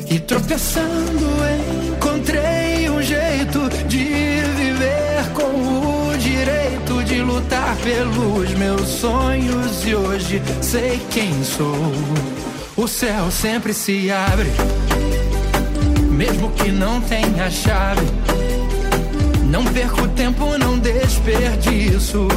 E 0.09 0.19
tropeçando 0.21 1.27
encontrei 1.97 2.89
um 2.91 3.03
jeito 3.03 3.69
de 3.89 4.05
viver 4.57 5.33
com 5.35 6.13
o 6.13 6.19
direito 6.19 7.03
de 7.05 7.21
lutar 7.21 7.77
pelos 7.79 8.51
meus 8.55 8.89
sonhos. 8.89 9.87
E 9.87 9.95
hoje 9.95 10.43
sei 10.61 11.01
quem 11.11 11.43
sou. 11.43 11.93
O 12.77 12.87
céu 12.87 13.31
sempre 13.31 13.73
se 13.73 14.11
abre 14.11 14.51
mesmo 16.11 16.51
que 16.53 16.71
não 16.71 17.01
tenha 17.01 17.51
chave. 17.51 18.07
Não 19.51 19.65
perco 19.65 20.07
tempo, 20.09 20.57
não 20.59 20.79
desperdiço 20.79 22.29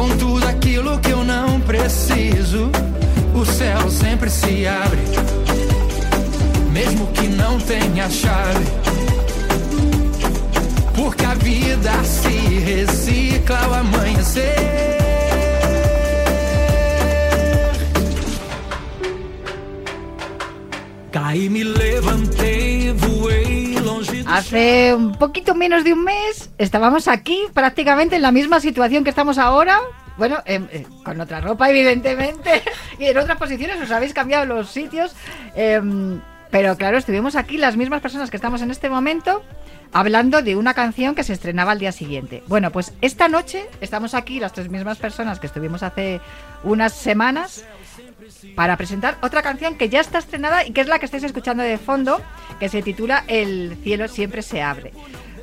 com 0.00 0.08
tudo 0.16 0.46
aquilo 0.48 0.98
que 0.98 1.10
eu 1.10 1.22
não 1.22 1.60
preciso. 1.60 2.70
O 3.34 3.44
céu 3.44 3.90
sempre 3.90 4.30
se 4.30 4.66
abre, 4.66 5.02
mesmo 6.72 7.06
que 7.08 7.28
não 7.28 7.58
tenha 7.60 8.08
chave. 8.08 8.64
Por 10.94 11.10
porque 11.10 11.24
a 11.24 11.34
vida 11.34 11.92
se 12.04 12.30
recicla 12.60 13.58
ao 13.58 13.74
amanhecer. 13.74 14.54
Caí, 21.12 21.48
me 21.50 21.62
levantei, 21.62 22.94
voei 22.94 23.78
longe 23.80 24.09
Hace 24.30 24.94
un 24.94 25.12
poquito 25.12 25.54
menos 25.54 25.82
de 25.82 25.92
un 25.92 26.04
mes 26.04 26.50
estábamos 26.58 27.08
aquí 27.08 27.42
prácticamente 27.52 28.16
en 28.16 28.22
la 28.22 28.30
misma 28.30 28.60
situación 28.60 29.02
que 29.02 29.10
estamos 29.10 29.38
ahora. 29.38 29.80
Bueno, 30.16 30.38
em, 30.44 30.68
eh, 30.70 30.86
con 31.04 31.20
otra 31.20 31.40
ropa, 31.40 31.70
evidentemente, 31.70 32.62
y 32.98 33.06
en 33.06 33.18
otras 33.18 33.38
posiciones 33.38 33.80
os 33.80 33.90
habéis 33.90 34.14
cambiado 34.14 34.46
los 34.46 34.70
sitios. 34.70 35.14
em, 35.54 36.20
pero 36.50 36.76
claro, 36.76 36.98
estuvimos 36.98 37.36
aquí 37.36 37.58
las 37.58 37.76
mismas 37.76 38.00
personas 38.00 38.30
que 38.30 38.36
estamos 38.36 38.60
en 38.62 38.70
este 38.70 38.90
momento 38.90 39.42
hablando 39.92 40.42
de 40.42 40.56
una 40.56 40.74
canción 40.74 41.14
que 41.14 41.24
se 41.24 41.32
estrenaba 41.32 41.72
al 41.72 41.78
día 41.78 41.92
siguiente. 41.92 42.42
Bueno, 42.46 42.70
pues 42.70 42.92
esta 43.00 43.28
noche 43.28 43.68
estamos 43.80 44.14
aquí 44.14 44.40
las 44.40 44.52
tres 44.52 44.68
mismas 44.68 44.98
personas 44.98 45.40
que 45.40 45.46
estuvimos 45.46 45.82
hace 45.82 46.20
unas 46.62 46.92
semanas 46.92 47.64
para 48.54 48.76
presentar 48.76 49.18
otra 49.22 49.42
canción 49.42 49.76
que 49.76 49.88
ya 49.88 50.00
está 50.00 50.18
estrenada 50.18 50.66
y 50.66 50.72
que 50.72 50.80
es 50.80 50.88
la 50.88 50.98
que 50.98 51.06
estáis 51.06 51.24
escuchando 51.24 51.62
de 51.62 51.78
fondo, 51.78 52.20
que 52.58 52.68
se 52.68 52.82
titula 52.82 53.24
El 53.26 53.76
cielo 53.82 54.08
siempre 54.08 54.42
se 54.42 54.62
abre. 54.62 54.92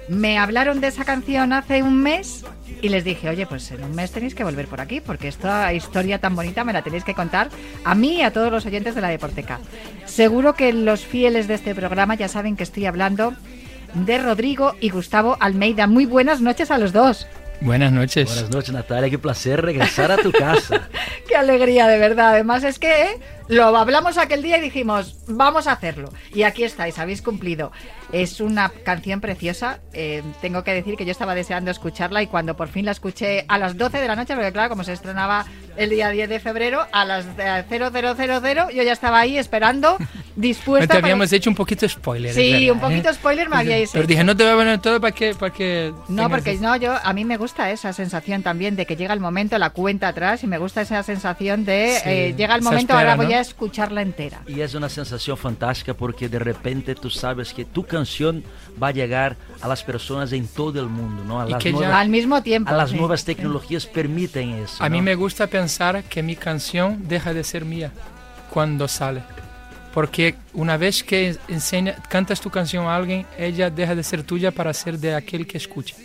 Me 0.10 0.38
hablaron 0.38 0.80
de 0.80 0.88
esa 0.88 1.04
canción 1.04 1.52
hace 1.52 1.84
un 1.84 2.02
mes 2.02 2.46
y 2.82 2.90
les 2.90 3.04
dije, 3.04 3.30
oye, 3.30 3.46
pues 3.46 3.70
en 3.72 3.84
un 3.84 3.94
mes 3.94 4.12
tenéis 4.12 4.36
que 4.36 4.44
volver 4.44 4.68
por 4.68 4.80
aquí, 4.80 5.02
porque 5.02 5.28
esta 5.28 5.74
historia 5.74 6.20
tan 6.20 6.36
bonita 6.36 6.64
me 6.64 6.72
la 6.72 6.82
tenéis 6.82 7.04
que 7.04 7.14
contar 7.14 7.50
a 7.84 7.94
mí 7.94 8.18
y 8.18 8.22
a 8.22 8.32
todos 8.32 8.52
los 8.52 8.66
oyentes 8.66 8.96
de 8.96 9.02
la 9.02 9.10
Deporteca. 9.10 9.60
Seguro 10.06 10.54
que 10.54 10.72
los 10.72 11.06
fieles 11.06 11.48
de 11.48 11.56
este 11.56 11.76
programa 11.76 12.16
ya 12.16 12.30
saben 12.30 12.56
que 12.56 12.64
estoy 12.64 12.86
hablando 12.86 13.34
de 13.94 14.18
Rodrigo 14.18 14.76
y 14.80 14.90
Gustavo 14.90 15.38
Almeida. 15.40 15.88
Muy 15.88 16.06
buenas 16.06 16.40
noches 16.40 16.72
a 16.72 16.78
los 16.78 16.94
dos. 16.94 17.28
Buenas 17.62 17.92
noches. 17.92 18.32
Buenas 18.34 18.52
noches, 18.52 18.72
Natalia. 18.72 19.10
Qué 19.10 19.18
placer 19.18 19.62
regresar 19.62 20.12
a 20.12 20.18
tu 20.18 20.32
casa. 20.32 20.88
Qué 21.28 21.36
alegría, 21.36 21.88
de 21.88 21.98
verdad. 21.98 22.30
Además 22.30 22.64
es 22.64 22.78
que 22.78 23.04
¿eh? 23.04 23.20
lo 23.48 23.76
hablamos 23.76 24.18
aquel 24.18 24.44
día 24.44 24.58
y 24.58 24.62
dijimos, 24.62 25.18
vamos 25.28 25.68
a 25.68 25.72
hacerlo. 25.74 26.10
Y 26.34 26.44
aquí 26.44 26.64
estáis, 26.64 27.00
habéis 27.00 27.22
cumplido. 27.22 27.72
Es 28.12 28.40
una 28.42 28.70
canción 28.70 29.22
preciosa. 29.22 29.80
eh, 29.92 30.22
tengo 30.40 30.64
que 30.64 30.74
decir 30.74 30.96
que 30.96 31.06
yo 31.06 31.12
estaba 31.12 31.34
deseando 31.34 31.72
escucharla 31.72 32.22
y 32.22 32.28
cuando 32.28 32.56
por 32.56 32.68
fin 32.68 32.86
la 32.86 32.92
escuché 32.92 33.46
a 33.48 33.58
las 33.58 33.76
12 33.76 34.00
de 34.00 34.08
la 34.08 34.16
noche, 34.16 34.36
porque 34.36 34.54
claro, 34.54 34.70
como 34.70 34.84
se 34.84 34.94
estrenaba 34.94 35.46
el 35.78 35.90
día 35.92 36.10
10 36.10 36.30
de 36.30 36.40
febrero, 36.40 36.86
a 36.92 37.06
las 37.06 37.26
eh, 37.38 37.64
0000 37.70 38.76
yo 38.76 38.84
ya 38.84 38.92
estaba 38.94 39.20
ahí 39.20 39.38
esperando, 39.38 39.98
dispuesta. 40.36 40.88
Te 40.88 40.88
para- 40.88 41.00
habíamos 41.06 41.32
hecho 41.32 41.50
un 41.50 41.56
poquito 41.56 41.88
spoiler. 41.88 42.34
Sí, 42.34 42.48
es 42.48 42.52
verdad, 42.60 42.74
un 42.74 42.80
poquito 42.80 43.10
¿eh? 43.10 43.14
spoiler 43.14 43.50
me 43.50 43.58
habíais 43.58 43.92
Pero 43.92 44.04
hecho. 44.04 44.08
dije, 44.10 44.24
no 44.24 44.36
te 44.36 44.44
voy 44.44 44.54
a 44.54 44.56
poner 44.56 44.80
todo 44.80 45.00
para 45.02 45.12
que... 45.14 45.34
Para 45.36 45.54
que 45.54 45.94
No, 46.10 46.30
porque 46.30 46.56
no, 46.56 46.76
yo 46.76 46.96
a 47.02 47.14
mí 47.14 47.26
me 47.26 47.38
gusta 47.38 47.72
esa 47.72 47.94
sensación 47.94 48.44
también 48.44 48.76
de 48.76 48.86
que 48.86 48.96
llega 48.96 49.14
el 49.14 49.20
momento, 49.20 49.58
la 49.58 49.70
cuenta 49.72 50.08
atrás 50.10 50.44
y 50.44 50.48
me 50.48 50.58
gusta 50.58 50.82
esa 50.82 51.02
sensación 51.04 51.66
de 51.66 51.98
Sí, 52.04 52.10
eh, 52.10 52.34
llega 52.38 52.56
el 52.56 52.62
momento, 52.62 52.94
espera, 52.94 53.12
ahora 53.14 53.24
voy 53.24 53.34
a 53.34 53.40
escucharla 53.40 54.02
entera. 54.02 54.42
Y 54.48 54.62
es 54.62 54.74
una 54.76 54.90
sensación 54.90 55.38
fantástica 55.38 55.94
porque 55.94 56.30
de 56.30 56.40
repente 56.40 56.96
tú 56.96 57.10
sabes 57.10 57.54
que 57.54 57.66
tu 57.66 57.84
canción 57.84 58.44
va 58.82 58.88
a 58.90 58.92
llegar 58.92 59.36
a 59.62 59.68
las 59.68 59.84
personas 59.84 60.32
en 60.34 60.48
todo 60.48 60.80
el 60.80 60.88
mundo, 60.88 61.24
¿no? 61.26 61.42
A 61.42 61.48
Y 61.48 61.52
las, 61.52 61.64
que 61.64 61.72
ya- 61.72 61.78
nuevas, 61.78 61.96
Al 61.96 62.10
mismo 62.10 62.42
tiempo. 62.44 62.70
a 62.70 62.74
las 62.74 62.92
sí. 62.92 62.96
nuevas 62.98 63.24
tecnologías 63.26 63.86
permiten 63.86 64.50
eso. 64.52 64.84
A 64.84 64.90
mí 64.90 65.02
me 65.02 65.16
gusta 65.16 65.48
pensar 65.48 66.04
que 66.04 66.22
mi 66.24 66.36
canción 66.36 67.08
deja 67.08 67.34
de 67.34 67.44
ser 67.44 67.66
mía 67.66 67.92
cuando 68.50 68.88
sale. 68.88 69.24
Porque 69.94 70.36
una 70.54 70.78
vez 70.78 71.04
que 71.04 71.38
enseña, 71.48 71.96
cantas 72.10 72.40
tu 72.40 72.52
canción 72.52 72.86
a 72.86 72.96
alguien, 72.96 73.26
ella 73.38 73.70
deja 73.72 73.96
de 73.96 74.04
ser 74.04 74.22
tuya 74.24 74.52
para 74.52 74.74
ser 74.74 75.00
de 75.00 75.16
aquel 75.16 75.48
que 75.48 75.58
escucha. 75.58 75.96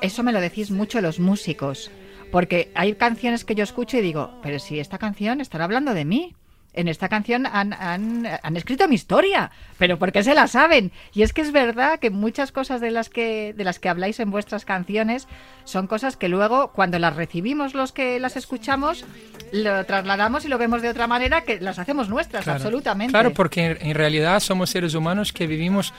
Eso 0.00 0.22
me 0.22 0.32
lo 0.32 0.40
decís 0.40 0.70
mucho 0.70 1.00
los 1.00 1.18
músicos, 1.18 1.90
porque 2.30 2.70
hay 2.74 2.94
canciones 2.94 3.44
que 3.44 3.54
yo 3.56 3.64
escucho 3.64 3.96
y 3.96 4.02
digo, 4.02 4.38
pero 4.42 4.58
si 4.60 4.78
esta 4.78 4.98
canción 4.98 5.40
están 5.40 5.60
hablando 5.62 5.92
de 5.94 6.04
mí. 6.04 6.34
En 6.76 6.88
esta 6.88 7.08
canción 7.08 7.46
han, 7.46 7.72
han- 7.72 8.28
han 8.42 8.56
escrito 8.56 8.86
mi 8.86 8.94
historia, 8.94 9.50
pero 9.78 9.98
¿por 9.98 10.12
qué 10.12 10.22
se 10.22 10.34
la 10.34 10.46
saben? 10.46 10.92
Y 11.14 11.22
es 11.22 11.32
que 11.32 11.40
es 11.40 11.50
verdad 11.50 11.98
que 11.98 12.10
muchas 12.10 12.52
cosas 12.52 12.80
de 12.82 12.90
las 12.90 13.08
que, 13.08 13.54
de 13.56 13.64
las 13.64 13.78
que 13.78 13.88
habláis 13.88 14.20
en 14.20 14.30
vuestras 14.30 14.64
canciones 14.66 15.26
son 15.64 15.86
cosas 15.86 16.16
que 16.16 16.28
luego, 16.28 16.72
cuando 16.72 16.98
las 16.98 17.16
recibimos 17.16 17.74
los 17.74 17.92
que 17.92 18.20
las 18.20 18.36
escuchamos, 18.36 19.04
lo 19.52 19.84
trasladamos 19.86 20.44
y 20.44 20.48
lo 20.48 20.58
vemos 20.58 20.82
de 20.82 20.90
otra 20.90 21.06
manera 21.06 21.40
que 21.40 21.58
las 21.60 21.78
hacemos 21.78 22.08
nuestras, 22.10 22.44
Claro. 22.44 22.56
absolutamente. 22.58 23.10
Claro, 23.12 23.32
porque 23.32 23.78
en, 23.80 23.94
realidad 23.94 24.38
somos 24.40 24.68
seres 24.70 24.94
humanos 24.94 25.32
que 25.32 25.46
vivimos, 25.46 25.94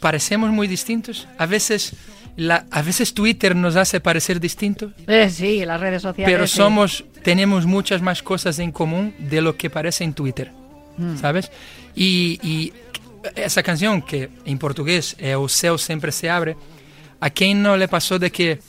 parecemos 0.00 0.50
muy 0.50 0.66
distintos. 0.66 1.28
A 1.38 1.46
veces, 1.46 1.92
la, 2.36 2.64
a 2.70 2.82
veces 2.82 3.14
Twitter 3.14 3.54
nos 3.54 3.76
hace 3.76 4.00
parecer 4.00 4.40
distintos, 4.40 4.92
Eh, 5.06 5.28
sí, 5.30 5.64
las 5.64 5.80
redes 5.80 6.02
sociales. 6.02 6.32
pero 6.34 6.46
sí. 6.46 6.56
Tenemos 7.26 7.66
muchas 7.66 8.02
más 8.02 8.22
cosas 8.22 8.60
en 8.60 8.70
común 8.70 9.12
de 9.18 9.40
lo 9.40 9.56
que 9.56 9.68
parece 9.68 10.04
en 10.04 10.14
Twitter, 10.14 10.52
Mm. 10.96 11.16
¿sabes? 11.16 11.50
Y, 11.96 12.38
y 12.40 12.72
esa 13.34 13.64
canción 13.64 14.00
que 14.00 14.30
en 14.44 14.58
portugués 14.58 15.16
es 15.18 15.34
O 15.34 15.48
céu 15.48 15.76
sempre 15.76 16.12
se 16.12 16.30
abre, 16.30 16.56
¿a 17.18 17.28
quién 17.28 17.64
no 17.64 17.76
le 17.76 17.88
pasó 17.88 18.20
de 18.20 18.30
que 18.30 18.60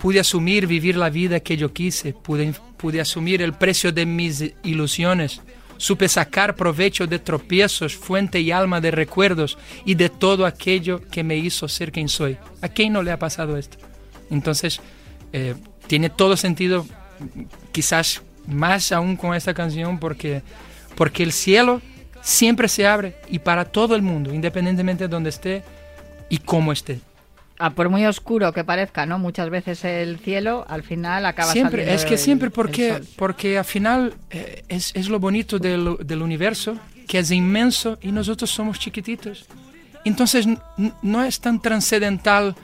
pude 0.00 0.18
asumir 0.18 0.66
vivir 0.66 0.96
la 0.96 1.08
vida 1.08 1.38
que 1.38 1.56
yo 1.56 1.72
quise, 1.72 2.12
pude, 2.12 2.52
pude 2.76 3.00
asumir 3.00 3.42
el 3.42 3.52
precio 3.52 3.92
de 3.92 4.04
mis 4.04 4.42
ilusiones, 4.64 5.40
supe 5.76 6.08
sacar 6.08 6.56
provecho 6.56 7.06
de 7.06 7.20
tropiezos, 7.20 7.94
fuente 7.94 8.40
y 8.40 8.50
alma 8.50 8.80
de 8.80 8.90
recuerdos 8.90 9.56
y 9.84 9.94
de 9.94 10.08
todo 10.08 10.46
aquello 10.46 11.00
que 11.12 11.22
me 11.22 11.36
hizo 11.36 11.68
ser 11.68 11.92
quien 11.92 12.08
soy? 12.08 12.36
¿A 12.60 12.68
quién 12.68 12.92
no 12.92 13.04
le 13.04 13.12
ha 13.12 13.18
pasado 13.20 13.56
esto? 13.56 13.78
Entonces, 14.30 14.80
eh, 15.32 15.54
tiene 15.86 16.10
todo 16.10 16.36
sentido, 16.36 16.84
quizás 17.72 18.22
más 18.46 18.92
aún 18.92 19.16
con 19.16 19.34
esta 19.34 19.54
canción, 19.54 19.98
porque, 19.98 20.42
porque 20.96 21.22
el 21.22 21.32
cielo 21.32 21.80
siempre 22.22 22.68
se 22.68 22.86
abre 22.86 23.16
y 23.28 23.38
para 23.38 23.64
todo 23.64 23.94
el 23.94 24.02
mundo, 24.02 24.32
independientemente 24.34 25.04
de 25.04 25.08
donde 25.08 25.30
esté 25.30 25.62
y 26.28 26.38
cómo 26.38 26.72
esté. 26.72 27.00
Ah, 27.58 27.70
por 27.70 27.90
muy 27.90 28.06
oscuro 28.06 28.52
que 28.54 28.64
parezca, 28.64 29.04
¿no? 29.04 29.18
Muchas 29.18 29.50
veces 29.50 29.84
el 29.84 30.18
cielo 30.18 30.64
al 30.68 30.82
final 30.82 31.26
acaba 31.26 31.52
Siempre, 31.52 31.82
saliendo 31.82 31.94
es 31.94 32.04
que 32.06 32.14
el- 32.14 32.18
siempre 32.20 32.50
porque, 32.50 33.00
porque 33.16 33.58
al 33.58 33.64
final 33.66 34.14
eh, 34.30 34.62
es, 34.68 34.92
es 34.94 35.08
lo 35.10 35.18
bonito 35.20 35.58
del, 35.58 35.96
del 36.02 36.22
universo, 36.22 36.76
que 37.06 37.18
es 37.18 37.30
inmenso 37.30 37.98
y 38.00 38.12
nosotros 38.12 38.50
somos 38.50 38.78
chiquititos. 38.78 39.44
Entonces 40.06 40.46
no 41.02 41.22
es 41.22 41.40
tan 41.40 41.60
trascendental 41.60 42.54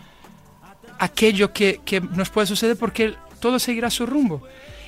aquello 0.99 1.53
que, 1.53 1.81
que 1.85 2.01
nos 2.01 2.31
puede 2.31 2.47
suceder 2.47 2.77
porque 2.77 3.15
todo 3.41 3.59
seguirá 3.59 3.91
su 3.91 4.07
rumbo. 4.07 4.43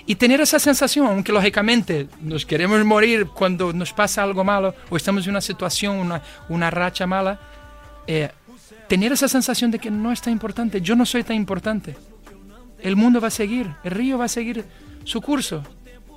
Y 0.09 0.15
tener 0.15 0.41
esa 0.41 0.59
sensación, 0.59 1.07
aunque 1.07 1.33
lógicamente 1.33 2.09
nos 2.23 2.47
queremos 2.47 2.83
morir 2.83 3.27
cuando 3.27 3.75
nos 3.75 3.93
pasa 3.93 4.23
algo 4.23 4.43
malo 4.43 4.75
o 4.89 4.97
estamos 4.97 5.25
en 5.27 5.33
una 5.33 5.43
situación, 5.43 5.97
una, 5.97 6.23
una 6.49 6.71
racha 6.71 7.07
mala, 7.07 7.39
eh, 8.07 8.31
tener 8.89 9.13
esa 9.13 9.29
sensación 9.29 9.71
de 9.71 9.79
que 9.79 9.91
no 9.91 10.11
es 10.11 10.23
tan 10.23 10.33
importante, 10.33 10.81
yo 10.81 10.97
no 10.97 11.05
soy 11.05 11.25
tan 11.25 11.37
importante. 11.37 11.95
El 12.81 12.97
mundo 12.97 13.21
va 13.21 13.29
a 13.29 13.31
seguir, 13.31 13.71
el 13.85 13.91
río 13.91 14.17
va 14.17 14.25
a 14.25 14.29
seguir 14.29 14.65
su 15.05 15.21
curso. 15.21 15.63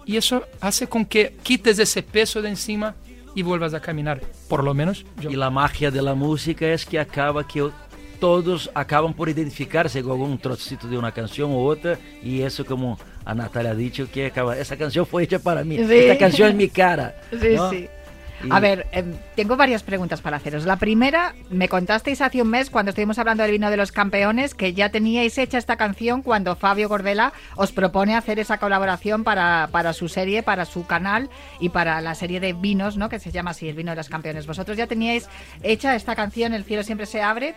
Y 0.06 0.16
eso 0.16 0.46
hace 0.62 0.88
con 0.88 1.04
que 1.04 1.36
quites 1.44 1.78
ese 1.78 2.02
peso 2.02 2.42
de 2.42 2.48
encima 2.48 2.96
y 3.36 3.42
vuelvas 3.42 3.74
a 3.74 3.82
caminar. 3.82 4.22
Por 4.48 4.64
lo 4.64 4.74
menos 4.74 5.06
yo. 5.20 5.30
Y 5.30 5.36
la 5.36 5.50
magia 5.50 5.92
de 5.92 6.02
la 6.02 6.16
música 6.16 6.66
es 6.66 6.86
que 6.86 6.98
acaba 6.98 7.46
que 7.46 7.70
todos 8.22 8.72
acaban 8.74 9.14
por 9.14 9.28
identificarse 9.28 10.02
con 10.02 10.14
algún 10.14 10.38
trocito 10.38 10.88
de 10.88 10.98
una 10.98 11.12
canción 11.12 11.52
u 11.52 11.60
otra 11.66 11.98
y 12.24 12.42
eso 12.42 12.64
como 12.64 12.98
a 13.26 13.34
Natalia 13.36 13.72
ha 13.72 13.76
dicho 13.76 14.10
que 14.12 14.28
acaba, 14.28 14.58
esa 14.58 14.78
canción 14.78 15.06
fue 15.06 15.24
hecha 15.24 15.40
para 15.40 15.64
mí, 15.64 15.78
Sí. 15.78 15.84
esta 15.94 16.18
canción 16.18 16.50
es 16.50 16.56
mi 16.56 16.70
cara. 16.70 17.16
Sí, 17.32 17.50
¿no? 17.56 17.70
sí. 17.70 17.88
Y- 18.44 18.48
A 18.50 18.60
ver, 18.60 18.88
em, 18.92 19.14
tengo 19.36 19.56
varias 19.56 19.84
preguntas 19.84 20.20
para 20.20 20.38
haceros. 20.38 20.66
La 20.66 20.78
primera, 20.78 21.36
me 21.52 21.70
contasteis 21.70 22.22
hace 22.22 22.42
un 22.42 22.50
mes 22.50 22.72
cuando 22.72 22.90
estuvimos 22.90 23.20
hablando 23.20 23.44
del 23.44 23.52
vino 23.52 23.70
de 23.70 23.78
los 23.78 23.92
campeones 23.92 24.56
que 24.56 24.74
ya 24.74 24.90
teníais 24.90 25.38
hecha 25.38 25.60
esta 25.60 25.76
canción 25.76 26.24
cuando 26.24 26.56
Fabio 26.56 26.90
Gordela 26.90 27.34
os 27.56 27.72
propone 27.72 28.16
hacer 28.16 28.40
esa 28.40 28.58
colaboración 28.58 29.24
para, 29.24 29.70
para 29.72 29.94
su 29.94 30.10
serie, 30.10 30.42
para 30.42 30.66
su 30.66 30.88
canal 30.88 31.30
y 31.60 31.70
para 31.70 32.02
la 32.02 32.16
serie 32.16 32.40
de 32.40 32.54
vinos, 32.54 32.98
¿no? 32.98 33.10
Que 33.10 33.20
se 33.20 33.30
llama 33.30 33.52
así, 33.52 33.70
el 33.70 33.76
vino 33.76 33.92
de 33.92 33.98
los 33.98 34.10
campeones. 34.10 34.48
Vosotros 34.48 34.76
ya 34.76 34.88
teníais 34.88 35.30
hecha 35.62 35.94
esta 35.96 36.16
canción, 36.16 36.56
El 36.56 36.64
cielo 36.64 36.82
siempre 36.82 37.06
se 37.06 37.22
abre. 37.22 37.54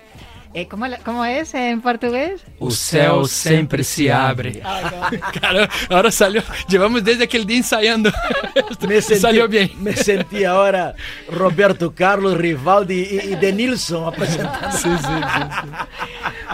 Eh, 0.56 0.68
¿cómo, 0.68 0.86
la- 0.86 0.98
¿Cómo 0.98 1.24
es 1.24 1.52
en 1.54 1.80
portugués? 1.80 2.40
O 2.60 2.70
céu 2.70 3.26
sempre 3.26 3.82
se 3.82 4.12
abre. 4.12 4.62
Claro, 5.40 5.66
ahora 5.90 6.10
salió. 6.12 6.42
Llevamos 6.68 7.02
desde 7.02 7.24
aquel 7.24 7.44
día 7.44 7.56
ensayando. 7.58 8.12
Me 8.88 9.00
sentí, 9.02 9.20
salió 9.20 9.48
bien. 9.48 9.72
Me 9.80 9.94
sentí 9.96 10.44
ahora 10.44 10.94
Roberto 11.28 11.92
Carlos, 11.92 12.36
Rivaldi 12.36 12.94
y, 13.02 13.32
y 13.32 13.34
Denilson 13.36 14.12
presentando. 14.16 14.76
Sí, 14.76 14.88
sí, 14.88 14.96
sí, 14.96 15.42
sí. 15.50 15.68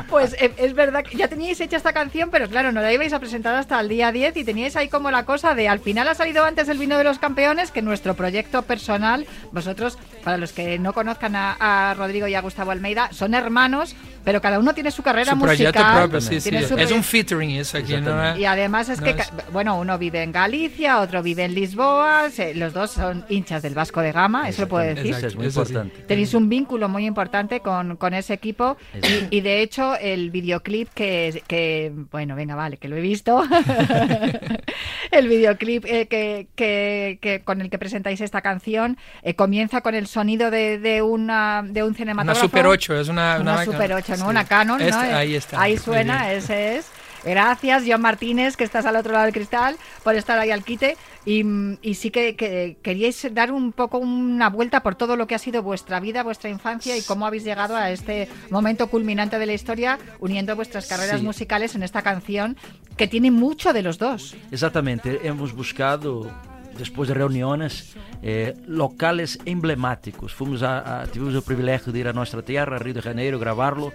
Pues 0.09 0.35
eh, 0.41 0.53
es 0.57 0.75
verdad 0.75 1.05
que 1.05 1.17
ya 1.17 1.29
teníais 1.29 1.61
hecha 1.61 1.77
esta 1.77 1.93
canción, 1.93 2.31
pero 2.31 2.49
claro, 2.49 2.73
no 2.73 2.81
la 2.81 2.93
ibais 2.93 3.13
a 3.13 3.19
presentar 3.19 3.55
hasta 3.55 3.81
el 3.81 3.89
día 3.89 4.13
10 4.13 4.37
y 4.37 4.45
teníais 4.45 4.77
ahí 4.77 4.89
como 4.89 5.11
la 5.11 5.25
cosa 5.25 5.55
de 5.55 5.69
al 5.69 5.81
final 5.81 6.09
ha 6.09 6.15
salido 6.15 6.45
antes 6.45 6.69
el 6.69 6.79
vino 6.79 6.97
de 6.99 7.05
los 7.05 7.19
campeones 7.19 7.71
que 7.71 7.83
nuestro 7.83 8.15
proyecto 8.15 8.63
personal. 8.63 9.27
Vosotros, 9.53 9.99
para 10.25 10.37
los 10.37 10.53
que 10.53 10.79
no 10.79 10.93
conozcan 10.93 11.37
a, 11.37 11.91
a 11.91 11.95
Rodrigo 11.95 12.27
y 12.27 12.35
a 12.35 12.41
Gustavo 12.41 12.71
Almeida, 12.71 13.11
son 13.13 13.35
hermanos 13.35 13.95
pero 14.25 14.41
cada 14.41 14.59
uno 14.59 14.73
tiene 14.75 14.91
su 14.91 15.03
carrera 15.03 15.31
Su 15.33 15.37
musical. 15.37 15.73
propio, 16.03 16.21
sí, 16.21 16.41
sí. 16.41 16.51
tiene 16.51 16.67
su 16.67 16.77
Es 16.79 16.91
un 16.93 17.03
featuring 17.03 17.51
eso 17.53 17.79
aquí, 17.79 17.97
¿no? 17.97 18.37
Y 18.37 18.45
además 18.45 18.89
es 18.89 18.99
No 19.01 19.05
que, 19.05 19.11
es- 19.11 19.17
ca- 19.29 19.45
bueno, 19.53 19.79
uno 19.79 19.99
vive 19.99 20.23
en 20.23 20.33
Galicia, 20.33 21.01
otro 21.01 21.23
vive 21.23 21.45
en 21.45 21.55
Lisboa, 21.55 22.31
se- 22.31 22.55
los 22.55 22.73
dos 22.73 22.91
son 22.93 23.25
hinchas 23.29 23.63
del 23.63 23.75
Vasco 23.75 24.01
de 24.01 24.13
Gama, 24.13 24.49
eso 24.49 24.63
lo 24.63 24.69
puedo 24.69 24.85
decir. 24.85 25.15
Eso 25.15 25.27
es 25.27 25.37
muy 25.37 25.47
Eso 25.47 25.65
sí. 25.65 25.73
importante. 25.73 26.03
Tenéis 26.07 26.35
un 26.35 26.49
vínculo 26.49 26.89
muy 26.89 27.07
importante 27.07 27.61
con, 27.61 27.97
con 27.97 28.15
ese 28.15 28.35
equipo 28.35 28.77
Exacto. 28.95 29.27
y, 29.31 29.39
y 29.39 29.41
de 29.41 29.63
hecho 29.63 29.97
el 29.97 30.31
videoclip 30.31 30.89
que, 30.95 31.43
que, 31.47 31.93
bueno, 32.11 32.37
venga, 32.37 32.55
vale, 32.55 32.77
que 32.77 32.89
lo 32.89 32.97
he 32.97 33.01
visto, 33.01 33.43
el 35.11 35.29
videoclip 35.29 35.85
eh, 35.87 36.07
que, 36.07 36.49
que- 36.55 37.19
que 37.21 37.41
con 37.43 37.61
el 37.61 37.71
que 37.71 37.79
presentáis 37.79 38.21
esta 38.21 38.41
canción 38.41 38.97
eh, 39.23 39.35
comienza 39.35 39.81
con 39.81 39.95
el 39.95 40.07
sonido 40.07 40.51
de, 40.51 40.79
de, 40.79 41.03
una, 41.03 41.63
de 41.67 41.83
un 41.83 41.89
Una 41.91 41.97
cinematógrafo. 41.97 42.41
Super 42.47 42.67
8, 42.67 43.01
es 43.01 43.09
una... 43.09 43.39
Una, 43.41 43.65
Super 43.65 43.93
8, 43.93 44.10
¿no? 44.17 44.29
Una 44.29 44.45
Canon, 44.45 44.81
Este- 44.81 44.93
¿no? 44.93 45.17
Ahí 45.17 45.35
está. 45.35 45.61
Ahí 45.61 45.77
suena, 45.79 46.33
ese 46.33 46.77
es. 46.77 46.87
Gracias, 47.23 47.83
John 47.87 48.01
Martínez, 48.01 48.57
que 48.57 48.65
estás 48.65 48.87
al 48.87 48.97
otro 48.97 49.13
lado 49.13 49.27
del 49.27 49.35
cristal, 49.35 49.77
por 50.03 50.15
estar 50.15 50.39
ahí 50.39 50.51
al 50.51 50.65
quite. 50.65 50.97
Y, 51.27 51.45
mm, 51.45 51.77
y 51.83 51.95
sí 51.95 52.11
que, 52.11 52.35
que 52.35 52.79
queríais 52.83 53.27
dar 53.35 53.53
un 53.53 53.73
poco 53.73 53.99
una 53.99 54.49
vuelta 54.49 54.83
por 54.83 54.95
todo 54.95 55.17
lo 55.17 55.27
que 55.27 55.35
ha 55.35 55.39
sido 55.39 55.63
vuestra 55.63 56.01
vida, 56.01 56.23
vuestra 56.23 56.49
infancia 56.49 56.97
y 56.97 57.03
cómo 57.03 57.27
habéis 57.27 57.45
llegado 57.45 57.77
a 57.77 57.91
este 57.91 58.27
momento 58.49 58.87
culminante 58.87 59.39
de 59.39 59.45
la 59.45 59.53
historia, 59.53 59.99
uniendo 60.19 60.57
vuestras 60.57 60.87
carreras 60.87 61.21
Sí. 61.21 61.27
musicales 61.27 61.75
en 61.75 61.83
esta 61.83 62.01
canción 62.01 62.57
que 62.97 63.07
tiene 63.07 63.31
mucho 63.31 63.75
de 63.75 63.83
los 63.83 63.99
dos. 63.99 64.35
Exatamente, 64.51 65.21
hemos 65.25 65.53
buscado, 65.55 66.31
depois 66.77 67.09
de 67.09 67.15
reuniões, 67.15 67.95
eh, 68.23 68.55
locales 68.67 69.39
emblemáticos. 69.47 70.33
Fomos 70.33 70.63
a, 70.63 71.03
a- 71.03 71.07
tivemos 71.07 71.35
o 71.35 71.43
privilégio 71.43 71.93
de 71.93 72.01
ir 72.01 72.09
a 72.09 72.13
nossa 72.13 72.41
terra, 72.43 72.79
Rio 72.79 72.95
de 72.95 73.01
Janeiro, 73.01 73.39
gravarlo. 73.39 73.93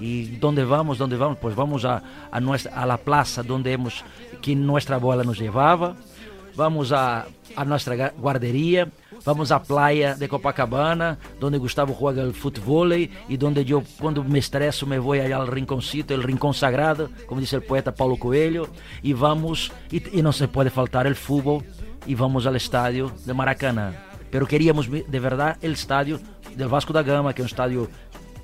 E 0.00 0.38
onde 0.42 0.64
vamos, 0.64 1.00
onde 1.00 1.16
vamos? 1.16 1.38
Pois 1.40 1.54
vamos 1.54 1.84
a, 1.84 2.02
a, 2.30 2.38
a 2.38 2.86
la 2.86 2.98
plaza 2.98 3.42
hemos, 3.66 4.04
que 4.40 4.54
nossa 4.54 4.94
abuela 4.94 5.24
nos 5.24 5.38
levava. 5.38 5.96
Vamos 6.54 6.92
a, 6.92 7.26
a 7.56 7.64
nossa 7.64 7.94
guarderia. 8.18 8.88
Vamos 9.24 9.50
à 9.50 9.58
praia 9.58 10.14
de 10.14 10.28
Copacabana, 10.28 11.18
donde 11.40 11.58
Gustavo 11.58 11.92
juega 11.92 12.22
el 12.22 12.32
futebol 12.32 12.92
e 12.92 13.36
donde 13.36 13.64
eu, 13.68 13.82
quando 13.98 14.22
me 14.22 14.38
estresso, 14.38 14.86
me 14.86 14.98
vou 15.00 15.14
ao 15.20 15.44
rinconcito, 15.44 16.14
el 16.14 16.22
rincón 16.22 16.54
sagrado, 16.54 17.10
como 17.26 17.40
disse 17.40 17.56
o 17.56 17.60
poeta 17.62 17.90
Paulo 17.90 18.16
Coelho, 18.16 18.68
e 19.02 19.12
vamos, 19.12 19.72
e, 19.90 20.00
e 20.12 20.22
não 20.22 20.30
se 20.30 20.46
pode 20.46 20.70
faltar 20.70 21.06
el 21.06 21.16
fútbol, 21.16 21.64
e 22.06 22.14
vamos 22.14 22.46
ao 22.46 22.54
estádio 22.56 23.12
de 23.24 23.32
Maracanã. 23.32 23.94
Pero 24.30 24.46
queríamos 24.46 24.86
ver, 24.86 25.04
de 25.08 25.20
verdade 25.20 25.58
el 25.62 25.72
estádio 25.72 26.20
del 26.54 26.68
Vasco 26.68 26.92
da 26.92 27.02
Gama, 27.02 27.32
que 27.32 27.40
é 27.40 27.44
um 27.44 27.46
estádio 27.46 27.88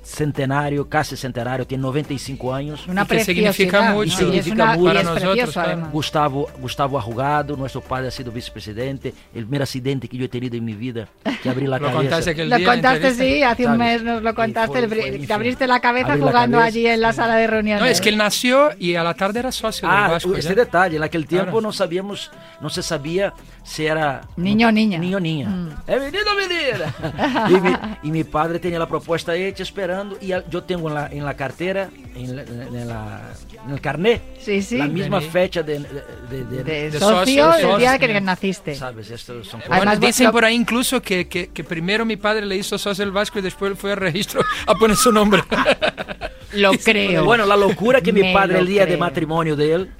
centenário, 0.05 0.87
casi 0.87 1.17
centenário, 1.17 1.65
tem 1.65 1.77
95 1.79 2.53
anos. 2.53 2.87
Una 2.87 3.03
Y 3.03 3.07
que 3.07 3.19
significa 3.25 3.91
mucho 3.91 4.05
y 4.31 4.37
es, 4.37 4.45
Significa 4.45 4.63
una- 4.63 4.75
y 4.75 4.79
mucho 4.79 4.91
es 4.99 5.51
para 5.53 5.75
nosotros. 5.75 5.91
Gustavo, 5.91 6.47
Gustavo 6.59 6.99
Arrugado, 6.99 7.57
nuestro 7.57 7.81
padre 7.81 8.09
ha 8.09 8.11
sido 8.11 8.31
vicepresidente, 8.31 9.13
el 9.33 9.43
primer 9.45 9.63
accidente 9.63 10.07
que 10.07 10.15
yo 10.17 10.25
he 10.25 10.29
tenido 10.29 10.55
en 10.57 10.63
mi 10.63 10.73
vida, 10.73 11.07
que 11.41 11.49
abrí 11.49 11.65
la 11.65 11.77
Lo 11.79 11.87
cabeza. 11.87 11.97
contaste 12.01 12.29
aquel 12.31 12.49
Lo 12.49 12.57
día 12.57 12.67
contaste, 12.67 13.13
sí, 13.15 13.41
hace 13.43 13.65
un 13.65 13.77
mes 13.77 14.03
nos 14.03 14.21
lo 14.21 14.35
contaste. 14.35 14.87
fue- 14.87 15.07
el 15.09 15.17
fue 15.17 15.27
te 15.27 15.33
abriste 15.33 15.65
la 15.67 15.79
cabeza 15.79 16.09
Abrí 16.13 16.21
la 16.21 16.27
jugando 16.27 16.57
cabeza. 16.59 16.67
allí 16.77 16.87
en 16.87 17.01
la 17.01 17.11
sala 17.13 17.35
de 17.37 17.47
reuniones. 17.47 17.81
No, 17.81 17.87
es 17.87 17.99
que 17.99 18.09
él 18.09 18.17
nació 18.17 18.69
y 18.77 18.93
a 18.95 19.03
la 19.03 19.15
tarde 19.15 19.39
era 19.39 19.51
socio 19.51 19.87
del 19.87 19.97
Ah, 19.97 20.07
Vasco. 20.09 20.35
ese 20.35 20.49
ya. 20.49 20.55
detalle, 20.55 20.97
en 20.97 21.03
aquel 21.03 21.25
tiempo 21.25 21.45
Claro. 21.51 21.61
no 21.61 21.71
sabíamos, 21.73 22.31
no 22.61 22.69
se 22.69 22.83
sabía 22.83 23.33
si 23.63 23.85
era 23.87 24.21
Niño 24.37 24.67
o 24.67 24.71
niña. 24.71 24.99
Niño 24.99 25.17
o 25.17 25.19
niña. 25.19 25.49
Mm. 25.49 25.69
¿Es 25.87 25.99
menino 25.99 26.23
o 26.31 26.35
menina? 26.35 27.49
y, 27.49 27.53
mi, 27.61 28.09
y 28.09 28.11
mi 28.11 28.23
padre 28.23 28.59
tenía 28.59 28.77
la 28.77 28.87
propuesta 28.87 29.33
hecha 29.35 29.63
esperando 29.63 29.94
y 30.21 30.31
al- 30.31 30.45
yo 30.49 30.63
tengo 30.63 30.87
en 30.89 30.93
la, 30.95 31.07
en 31.07 31.25
la 31.25 31.35
cartera, 31.35 31.89
en, 32.15 32.35
la- 32.35 32.41
en 32.43 32.87
la- 32.87 33.33
en 33.65 33.71
el 33.71 33.81
carnet, 33.81 34.21
Sí, 34.39 34.61
sí. 34.61 34.77
la 34.77 34.87
misma 34.87 35.21
fecha 35.21 35.63
de, 35.63 35.79
de- 35.79 35.89
de- 36.29 36.45
de- 36.45 36.63
de, 36.63 36.91
de 36.91 36.99
socio, 36.99 37.51
socio, 37.51 37.73
el 37.73 37.79
día 37.79 37.97
que 37.97 38.21
naciste. 38.21 38.75
¿Sabes? 38.75 39.09
Estos 39.11 39.47
son 39.47 39.61
Además, 39.61 39.79
Bueno, 39.85 39.95
dicen 40.07 40.31
por 40.31 40.45
ahí 40.45 40.55
incluso 40.55 41.01
que, 41.01 41.27
que, 41.27 41.47
que 41.47 41.63
primero 41.63 42.05
mi 42.05 42.15
padre 42.17 42.45
le 42.45 42.55
hizo 42.55 42.77
socio 42.77 43.03
del 43.03 43.11
Vasco 43.11 43.39
y 43.39 43.41
después 43.41 43.77
fue 43.77 43.91
al 43.91 43.97
registro 43.97 44.41
a 44.67 44.75
poner 44.75 44.95
su 44.97 45.11
nombre. 45.11 45.43
Lo 46.53 46.71
creo. 46.73 47.25
Bueno, 47.25 47.45
la 47.45 47.57
locura 47.57 48.01
que 48.01 48.13
mi 48.13 48.31
padre 48.33 48.59
el 48.59 48.67
día 48.67 48.81
de 48.81 48.89
creo. 48.93 48.99
matrimonio 48.99 49.55
de 49.55 49.73
él, 49.73 49.91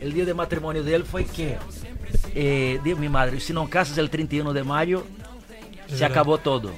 el 0.00 0.12
día 0.12 0.24
de 0.24 0.34
matrimonio 0.34 0.82
de 0.82 0.94
él 0.96 1.04
fue 1.04 1.24
que, 1.24 1.56
eh, 2.34 2.78
dijo 2.84 2.98
mi 2.98 3.08
madre, 3.08 3.40
si 3.40 3.52
no 3.52 3.68
casas 3.70 3.96
el 3.98 4.10
31 4.10 4.52
de 4.52 4.64
mayo, 4.64 5.06
se 5.88 6.04
acabó 6.04 6.36
todo. 6.38 6.72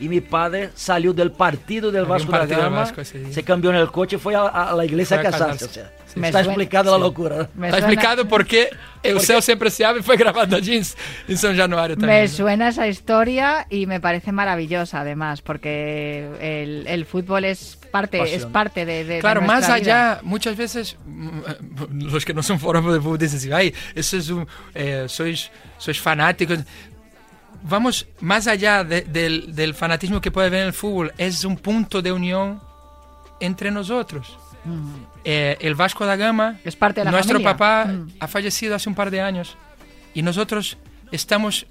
Y 0.00 0.08
mi 0.08 0.20
padre 0.22 0.70
salió 0.74 1.12
del 1.12 1.30
partido 1.32 1.90
del 1.92 2.06
Vasco 2.06 2.32
da 2.32 2.38
partido 2.38 2.56
del 2.60 2.64
Gama, 2.70 2.80
Vasco 2.80 3.02
día. 3.02 3.32
se 3.32 3.42
cambió 3.42 3.70
en 3.70 3.76
el 3.76 3.90
coche 3.90 4.16
y 4.16 4.18
fue 4.18 4.34
a, 4.34 4.46
a 4.46 4.74
la 4.74 4.84
iglesia 4.84 5.18
Fue 5.18 5.26
a 5.26 5.28
a 5.28 5.32
casarse. 5.32 5.66
casarse. 5.66 5.80
o 5.80 5.84
sea, 6.08 6.20
Me 6.20 6.28
está 6.28 6.38
suena- 6.38 6.52
explicada 6.54 6.90
la 6.92 6.98
locura. 6.98 7.48
me, 7.54 7.66
Está 7.68 7.78
suena, 7.80 7.92
explicado 7.92 8.26
por 8.28 8.46
qué 8.46 8.70
El 9.02 9.20
Céu 9.20 9.40
Siempre 9.42 9.70
Se 9.70 9.84
Abre 9.84 10.02
fue 10.02 10.16
grabando 10.16 10.56
allí 10.56 10.76
en, 10.78 10.84
en 11.28 11.36
San 11.38 11.54
Januario 11.56 11.96
también. 11.96 12.22
me 12.22 12.28
suena 12.28 12.68
esa 12.68 12.88
historia 12.88 13.66
y 13.70 13.86
me 13.86 14.00
parece 14.00 14.32
maravillosa 14.32 15.00
además, 15.02 15.42
porque 15.42 16.28
el, 16.40 16.86
el 16.86 17.04
fútbol 17.06 17.44
es 17.44 17.78
parte, 17.90 18.18
Pasión. 18.18 18.40
es 18.40 18.46
parte 18.46 18.84
de, 18.86 19.04
de- 19.04 19.14
de 19.16 19.20
Claro, 19.20 19.40
más 19.42 19.68
nuestra 19.68 19.76
vida. 19.76 20.12
allá, 20.12 20.20
muchas 20.22 20.56
veces 20.56 20.96
mm, 21.06 21.40
los 22.12 22.24
que 22.24 22.32
no 22.34 22.42
son 22.42 22.58
forógrafos 22.58 22.94
de 22.94 23.00
fútbol 23.00 23.18
dicen 23.18 23.36
así, 23.38 23.52
ay, 23.52 23.74
eso 23.94 24.16
es 24.16 24.30
un, 24.30 24.46
eh, 24.74 25.04
sois, 25.08 25.50
sois 25.78 26.00
fanáticos. 26.00 26.58
Vamos 27.62 28.06
más 28.20 28.46
allá 28.46 28.84
de- 28.84 29.02
del, 29.02 29.54
del 29.54 29.74
fanatismo 29.74 30.20
que 30.20 30.30
puede 30.30 30.46
haber 30.48 30.60
en 30.62 30.66
el 30.68 30.72
fútbol, 30.72 31.12
es 31.18 31.44
un 31.44 31.56
punto 31.56 32.00
de 32.02 32.12
unión 32.12 32.60
entre 33.40 33.70
nosotros. 33.70 34.36
Eh, 35.24 35.56
el 35.60 35.74
Vasco 35.74 36.04
da 36.04 36.16
Gama, 36.16 36.58
Es 36.64 36.76
parte 36.76 37.00
de 37.00 37.06
la 37.06 37.10
nuestro 37.12 37.34
familia. 37.34 37.52
papá 37.56 37.84
Mm. 37.86 38.08
ha 38.20 38.28
fallecido 38.28 38.74
hace 38.74 38.88
un 38.88 38.94
par 38.94 39.10
de 39.10 39.20
años 39.20 39.56
y 40.14 40.20
nosotros 40.22 40.76
estamos 41.12 41.66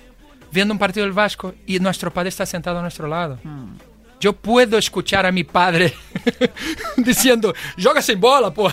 viendo 0.52 0.74
un 0.74 0.80
partido 0.80 1.06
del 1.06 1.14
Vasco 1.14 1.54
y 1.68 1.80
nuestro 1.80 2.12
padre 2.12 2.30
está 2.30 2.46
sentado 2.48 2.80
a 2.80 2.82
nuestro 2.82 3.08
lado. 3.08 3.38
Mm. 3.44 3.76
Yo 4.20 4.34
puedo 4.34 4.78
escuchar 4.78 5.26
a 5.26 5.32
mi 5.32 5.44
padre 5.44 5.94
diciendo, 6.98 7.54
joga 7.82 8.02
sin 8.02 8.20
bola, 8.20 8.52
po. 8.54 8.72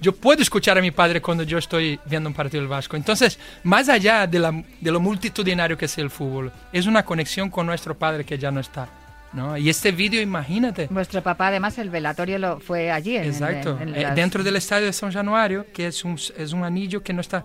Yo 0.00 0.14
puedo 0.14 0.40
escuchar 0.42 0.78
a 0.78 0.80
mi 0.80 0.90
padre 0.90 1.20
cuando 1.20 1.42
yo 1.42 1.58
estoy 1.58 1.98
viendo 2.06 2.28
un 2.28 2.34
partido 2.34 2.60
del 2.60 2.68
Vasco. 2.68 2.96
Entonces, 2.96 3.38
más 3.64 3.88
allá 3.88 4.26
de, 4.26 4.38
la, 4.38 4.52
de 4.80 4.90
lo 4.92 5.00
multitudinario 5.00 5.76
que 5.76 5.86
es 5.86 5.98
el 5.98 6.08
fútbol, 6.10 6.52
es 6.72 6.86
una 6.86 7.04
conexión 7.04 7.50
con 7.50 7.66
nuestro 7.66 7.96
padre 7.98 8.24
que 8.24 8.38
ya 8.38 8.50
no 8.50 8.60
está. 8.60 8.88
¿no? 9.32 9.56
Y 9.58 9.68
este 9.68 9.90
vídeo, 9.92 10.22
imagínate. 10.22 10.86
Vuestro 10.90 11.22
papá, 11.22 11.48
además, 11.48 11.76
el 11.78 11.90
velatorio 11.90 12.38
lo 12.38 12.60
fue 12.60 12.90
allí. 12.90 13.16
En, 13.16 13.24
Exacto. 13.24 13.76
en 13.80 13.94
Eh, 13.94 14.02
las- 14.02 14.14
dentro 14.14 14.42
del 14.42 14.56
estadio 14.56 14.86
de 14.86 14.92
San 14.92 15.12
Januario, 15.12 15.66
que 15.74 15.88
es 15.88 16.04
un, 16.04 16.14
es 16.14 16.52
un 16.52 16.64
anillo 16.64 17.02
que 17.02 17.12
no 17.12 17.20
está. 17.20 17.44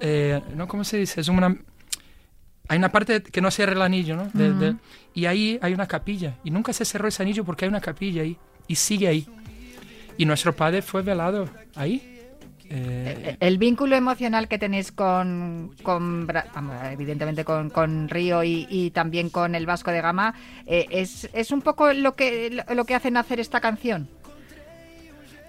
eh, 0.00 0.40
¿no? 0.54 0.66
¿Cómo 0.66 0.82
se 0.84 0.96
dice? 0.96 1.20
Es 1.20 1.28
una. 1.28 1.54
Hay 2.68 2.78
una 2.78 2.90
parte 2.90 3.20
que 3.22 3.40
no 3.40 3.50
cierra 3.50 3.72
el 3.72 3.82
anillo, 3.82 4.16
¿no? 4.16 4.30
De- 4.32 4.52
de- 4.54 4.76
y 5.12 5.26
ahí 5.26 5.58
hay 5.60 5.74
una 5.74 5.86
capilla. 5.86 6.36
Y 6.44 6.50
nunca 6.52 6.72
se 6.72 6.84
cerró 6.84 7.08
ese 7.08 7.22
anillo 7.22 7.44
porque 7.44 7.64
hay 7.64 7.68
una 7.68 7.80
capilla 7.80 8.22
ahí. 8.22 8.36
Y 8.68 8.76
sigue 8.76 9.08
ahí. 9.08 9.26
Y 10.20 10.26
nuestro 10.26 10.54
padre 10.54 10.82
fue 10.82 11.00
velado 11.00 11.48
ahí. 11.74 12.18
Eh, 12.72 13.36
El 13.40 13.56
vínculo 13.56 13.96
emocional 13.96 14.48
que 14.48 14.58
tenéis 14.58 14.92
con, 14.92 15.74
evidentemente 16.92 17.42
con, 17.44 17.70
con 17.70 18.06
Río 18.08 18.44
y, 18.44 18.66
y 18.68 18.90
también 18.90 19.30
con 19.30 19.54
el 19.54 19.64
Vasco 19.64 19.90
de 19.90 20.02
Gama, 20.02 20.34
eh, 20.66 20.86
es, 20.90 21.28
es 21.32 21.50
un 21.52 21.62
poco 21.62 21.92
lo 21.94 22.14
que, 22.16 22.62
lo 22.74 22.84
que 22.84 22.94
hace 22.94 23.10
nacer 23.10 23.40
esta 23.40 23.60
canción. 23.62 24.08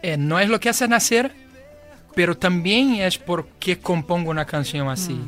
eh, 0.01 0.15
no 0.17 0.39
es 0.39 0.47
lo 0.49 0.59
que 0.61 0.69
hace 0.69 0.87
nacer, 0.87 1.33
pero 2.15 2.37
también 2.37 2.93
es 2.95 3.17
por 3.17 3.47
qué 3.59 3.77
compongo 3.77 4.31
una 4.31 4.45
canción 4.45 4.87
así. 4.87 5.19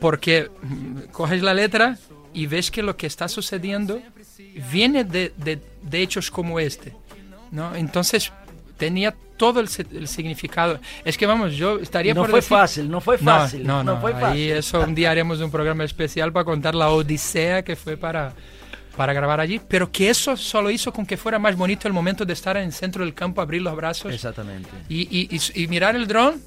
Porque 0.00 0.48
mm, 0.62 1.10
coges 1.12 1.42
la 1.42 1.52
letra 1.52 1.98
y 2.32 2.46
ves 2.46 2.70
que 2.70 2.82
lo 2.82 2.96
que 2.96 3.06
está 3.06 3.28
sucediendo 3.28 4.00
viene 4.72 5.04
de, 5.04 5.32
de- 5.36 5.60
de 5.82 6.02
hechos 6.02 6.30
como 6.30 6.58
este. 6.58 6.94
¿No? 7.50 7.74
Entonces 7.74 8.32
tenía 8.76 9.14
todo 9.36 9.60
el, 9.60 9.68
significado. 10.08 10.80
Es 11.04 11.16
que 11.16 11.26
vamos, 11.26 11.54
yo 11.54 11.78
estaría 11.78 12.12
No 12.14 12.22
por 12.22 12.30
fue 12.30 12.40
decir- 12.40 12.56
fácil, 12.56 12.90
no 12.90 13.00
fue 13.00 13.16
No, 13.20 13.24
fácil. 13.32 13.66
No, 13.66 13.84
no, 13.84 14.00
fue 14.00 14.12
fácil. 14.12 14.50
eso 14.52 14.80
un 14.80 14.94
día 14.94 15.10
haremos 15.12 15.40
un 15.40 15.50
programa 15.50 15.84
especial 15.84 16.32
para 16.32 16.44
contar 16.44 16.74
la 16.74 16.88
odisea 16.90 17.62
que 17.62 17.76
fue 17.76 17.96
para, 17.96 18.32
para 18.96 19.12
grabar 19.12 19.40
allí, 19.40 19.60
pero 19.68 19.92
que 19.92 20.10
eso 20.10 20.36
solo 20.36 20.70
hizo 20.70 20.92
con 20.92 21.06
que 21.06 21.16
fuera 21.16 21.38
más 21.38 21.54
bonito 21.56 21.86
el 21.86 21.94
momento 21.94 22.24
de 22.24 22.32
estar 22.32 22.56
en 22.56 22.64
el 22.64 22.72
centro 22.72 23.04
del 23.04 23.14
campo, 23.14 23.40
abrir 23.40 23.62
los 23.62 23.76
brazos 23.76 24.12
Exactamente. 24.12 24.70
y, 24.88 25.02
y- 25.02 25.28
y- 25.36 25.62
y 25.62 25.68
mirar 25.68 25.94
el 25.94 26.08
dron 26.08 26.40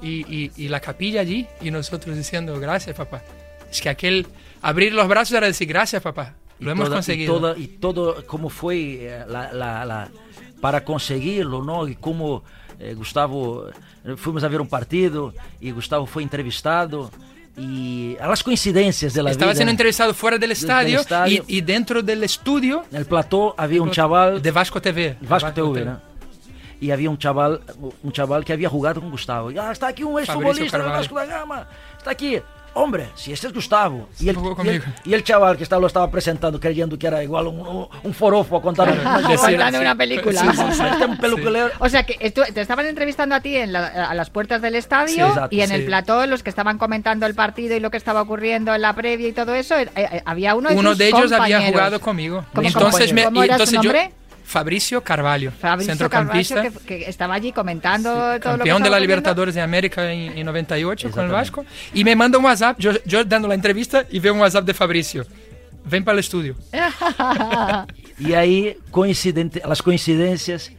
y, 0.00 0.24
y- 0.32 0.50
y 0.56 0.68
la 0.68 0.78
capilla 0.80 1.20
allí 1.20 1.46
y 1.60 1.70
nosotros 1.72 2.16
diciendo 2.16 2.58
gracias 2.60 2.96
papá. 2.96 3.22
Es 3.70 3.80
que 3.80 3.88
aquel 3.88 4.26
abrir 4.60 4.92
los 4.92 5.08
brazos 5.08 5.32
era 5.36 5.46
decir 5.48 5.66
gracias 5.68 6.02
papá, 6.02 6.34
lo 6.62 6.70
Y 6.70 6.72
hemos 6.72 6.84
toda- 6.86 6.96
conseguido. 6.96 7.36
Y, 7.36 7.38
toda- 7.40 7.58
y 7.58 7.66
todo 7.66 8.26
como 8.26 8.48
fue 8.48 8.76
eh, 9.06 9.24
la, 9.28 9.52
la- 9.52 9.84
la- 9.84 10.08
para 10.60 10.84
conseguirlo, 10.84 11.62
¿no? 11.62 11.86
Y 11.88 11.96
como 11.96 12.42
eh, 12.78 12.94
Gustavo, 12.94 13.66
eh, 14.04 14.14
fuimos 14.16 14.42
a 14.44 14.48
ver 14.48 14.60
un 14.60 14.68
partido 14.68 15.34
y 15.60 15.70
Gustavo 15.72 16.06
fue 16.06 16.22
entrevistado 16.22 17.10
y 17.56 18.16
las 18.18 18.42
coincidencias 18.42 19.12
de 19.12 19.22
la 19.22 19.30
Estaba 19.30 19.50
vida. 19.50 19.56
siendo 19.56 19.70
entrevistado 19.72 20.14
fuera 20.14 20.38
del 20.38 20.52
estadio, 20.52 21.00
estadio. 21.00 21.44
Y, 21.46 21.58
y 21.58 21.60
dentro 21.60 22.02
del 22.02 22.24
estudio 22.24 22.84
En 22.90 22.96
el 22.98 23.04
plató 23.06 23.54
había 23.58 23.82
un 23.82 23.90
chaval 23.90 24.40
de 24.40 24.50
Vasco 24.50 24.80
TV. 24.80 25.16
Vasco 25.20 25.52
TV, 25.52 25.84
¿no? 25.84 26.00
Y 26.80 26.90
había 26.90 27.10
un 27.10 27.18
chaval, 27.18 27.60
un 28.02 28.10
chaval 28.12 28.44
que 28.44 28.52
había 28.52 28.68
jugado 28.68 29.00
con 29.00 29.10
Gustavo. 29.10 29.50
Ya 29.52 29.70
está 29.70 29.88
aquí 29.88 30.02
un 30.02 30.18
exfutbolista 30.18 30.62
del 30.62 30.70
Carvalho. 30.86 30.96
Vasco 30.98 31.14
da 31.14 31.24
Gama. 31.26 31.66
Está 31.98 32.10
aquí. 32.10 32.38
Hombre, 32.74 33.08
si 33.14 33.32
este 33.32 33.48
es 33.48 33.52
Gustavo. 33.52 34.08
Y 34.18 34.28
el, 34.28 34.36
y 34.36 34.38
el, 34.48 34.54
conmigo. 34.54 34.84
y 35.04 35.14
el 35.14 35.22
chaval 35.24 35.56
que 35.56 35.62
estaba, 35.62 35.80
lo 35.80 35.86
estaba 35.86 36.10
presentando 36.10 36.58
creyendo 36.58 36.98
que 36.98 37.06
era 37.06 37.22
igual 37.22 37.46
un, 37.48 37.88
un, 38.02 38.14
forofo 38.14 38.56
a 38.56 38.62
contar 38.62 38.90
una 38.90 39.18
Decir- 39.28 39.38
Contando 39.50 39.78
sí, 39.78 39.82
una 39.84 39.94
película. 39.94 40.40
sí, 40.40 40.46
sí, 40.56 40.62
sí. 40.72 40.82
Este 40.90 41.08
un. 41.18 41.70
O 41.80 41.88
sea 41.88 42.04
que 42.04 42.16
te 42.30 42.60
estaban 42.60 42.86
entrevistando 42.86 43.34
a 43.34 43.40
ti 43.40 43.56
en 43.56 43.72
la- 43.72 43.86
a 44.08 44.14
las 44.14 44.30
puertas 44.30 44.62
del 44.62 44.74
estadio 44.74 45.14
Sí, 45.14 45.20
exacto, 45.20 45.54
y 45.56 45.60
en 45.60 45.68
sí. 45.68 45.74
el 45.74 45.84
plató 45.84 46.26
los 46.26 46.42
que 46.42 46.50
estaban 46.50 46.78
comentando 46.78 47.26
el 47.26 47.34
partido 47.34 47.76
y 47.76 47.80
lo 47.80 47.90
que 47.90 47.96
estaba 47.98 48.22
ocurriendo 48.22 48.74
en 48.74 48.80
la 48.82 48.94
previa 48.94 49.28
y 49.28 49.32
todo 49.32 49.54
eso, 49.54 49.76
eh, 49.76 49.90
eh, 49.94 50.22
había 50.24 50.54
uno 50.54 50.70
de 50.70 50.76
Uno 50.76 50.94
de 50.94 51.08
ellos 51.08 51.32
había 51.32 51.60
jugado 51.70 52.00
conmigo. 52.00 52.44
¿Cómo- 52.54 52.66
entonces 52.68 53.12
cómo- 53.12 53.30
me, 53.40 53.46
y 53.46 53.50
entonces 53.50 53.80
yo-? 53.82 53.92
Fabricio 54.52 55.02
Carvalho, 55.02 55.50
Fabricio 55.50 55.92
centrocampista. 55.92 56.56
Carvalho, 56.56 56.80
que, 56.80 56.98
que 56.98 57.08
estaba 57.08 57.34
allí 57.34 57.52
comentando 57.52 58.10
todo 58.10 58.28
lo 58.28 58.38
que 58.38 58.70
campeón 58.70 58.82
de 58.82 58.90
la. 58.90 59.00
Libertadores 59.00 59.54
de 59.54 59.60
América 59.60 60.12
en, 60.12 60.38
en 60.38 60.46
98 60.46 61.10
con 61.10 61.24
el. 61.24 61.30
Vasco. 61.32 61.64
Y 61.92 62.04
me 62.04 62.14
manda 62.14 62.38
un 62.38 62.44
WhatsApp, 62.44 62.78
yo, 62.78 62.92
yo 63.04 63.24
dando 63.24 63.48
la 63.48 63.54
entrevista 63.54 64.04
y 64.10 64.20
veo 64.20 64.34
un 64.34 64.40
WhatsApp 64.40 64.64
de 64.64 64.74
Fabricio. 64.74 65.24
Ven 65.84 66.04
para 66.04 66.14
el 66.14 66.20
estudio. 66.20 66.54
Y 68.18 68.34
ahí, 68.34 68.76
coincidente, 68.92 69.62
las 69.66 69.82
coincidencias, 69.82 70.70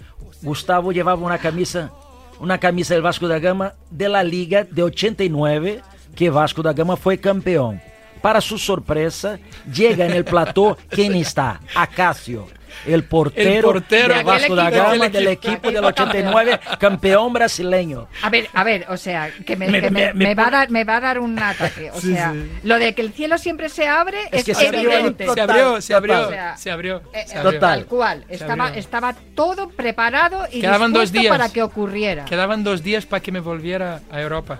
Gustavo 0.41 0.93
llevaba 0.93 1.21
una 1.21 1.39
camisa, 1.39 1.91
una 2.39 2.57
camisa 2.57 2.93
del 2.93 3.03
Vasco 3.03 3.27
da 3.27 3.39
Gama 3.39 3.73
de 3.89 4.07
la 4.07 4.23
Liga 4.23 4.63
de 4.63 4.83
89, 4.83 5.81
que 6.15 6.29
Vasco 6.29 6.61
da 6.61 6.71
Gama 6.71 6.95
fue 6.95 7.17
campeón. 7.17 7.81
Para 8.21 8.39
su 8.39 8.57
sorpresa, 8.57 9.39
llega 9.73 10.05
en 10.05 10.13
el 10.13 10.23
plató, 10.23 10.77
¿quién 10.89 11.15
está? 11.15 11.59
Acacio. 11.75 12.47
El 12.85 13.03
portero, 13.03 13.49
El 13.49 13.61
portero 13.63 14.15
de 14.15 14.23
Vasco 14.23 14.55
da 14.55 14.69
Gama 14.69 14.95
equipo. 14.95 15.09
del 15.17 15.27
equipo 15.27 15.71
del 15.71 15.83
89, 15.85 16.59
campeón 16.79 17.33
brasileño. 17.33 18.07
A 18.21 18.29
ver, 18.29 18.47
a 18.53 18.63
ver, 18.63 18.85
o 18.89 18.97
sea, 18.97 19.29
que 19.45 19.55
me, 19.55 19.67
Me- 19.69 19.81
que 19.81 19.89
me- 19.91 20.13
me- 20.13 20.35
va 20.35 20.47
a 20.47 20.51
dar, 20.51 20.69
me 20.69 20.83
va 20.83 20.97
a 20.97 21.01
dar 21.01 21.19
un 21.19 21.37
ataque. 21.39 21.91
O 21.91 22.01
sea, 22.01 22.33
lo 22.63 22.79
de 22.79 22.93
que 22.93 23.01
el 23.01 23.13
cielo 23.13 23.37
siempre 23.37 23.69
se 23.69 23.87
abre 23.87 24.17
es, 24.31 24.39
Es 24.39 24.45
que 24.45 24.55
se 24.55 24.67
abrió 24.67 24.91
evidente. 24.91 25.27
Se 25.33 25.41
abrió, 25.41 25.81
se 25.81 25.93
abrió, 25.93 26.27
O 26.27 26.29
sea, 26.29 26.57
se 26.57 26.71
abrió. 26.71 27.01
Eh, 27.13 27.23
se 27.27 27.35
eh, 27.35 27.37
abrió. 27.39 27.51
Total. 27.53 27.79
Tal 27.79 27.85
cual. 27.85 28.25
Se 28.27 28.33
Estaba, 28.35 28.65
abrió. 28.67 28.79
estaba 28.79 29.15
todo 29.35 29.69
preparado 29.69 30.45
y 30.51 30.61
Quedaban 30.61 30.91
dos 30.93 31.11
días. 31.11 31.27
para 31.27 31.49
que 31.49 31.61
ocurriera. 31.63 32.25
Quedaban 32.25 32.63
dos 32.63 32.83
días 32.83 33.05
para 33.05 33.21
que 33.21 33.31
me 33.31 33.39
volviera 33.39 34.01
a 34.11 34.21
Europa. 34.21 34.59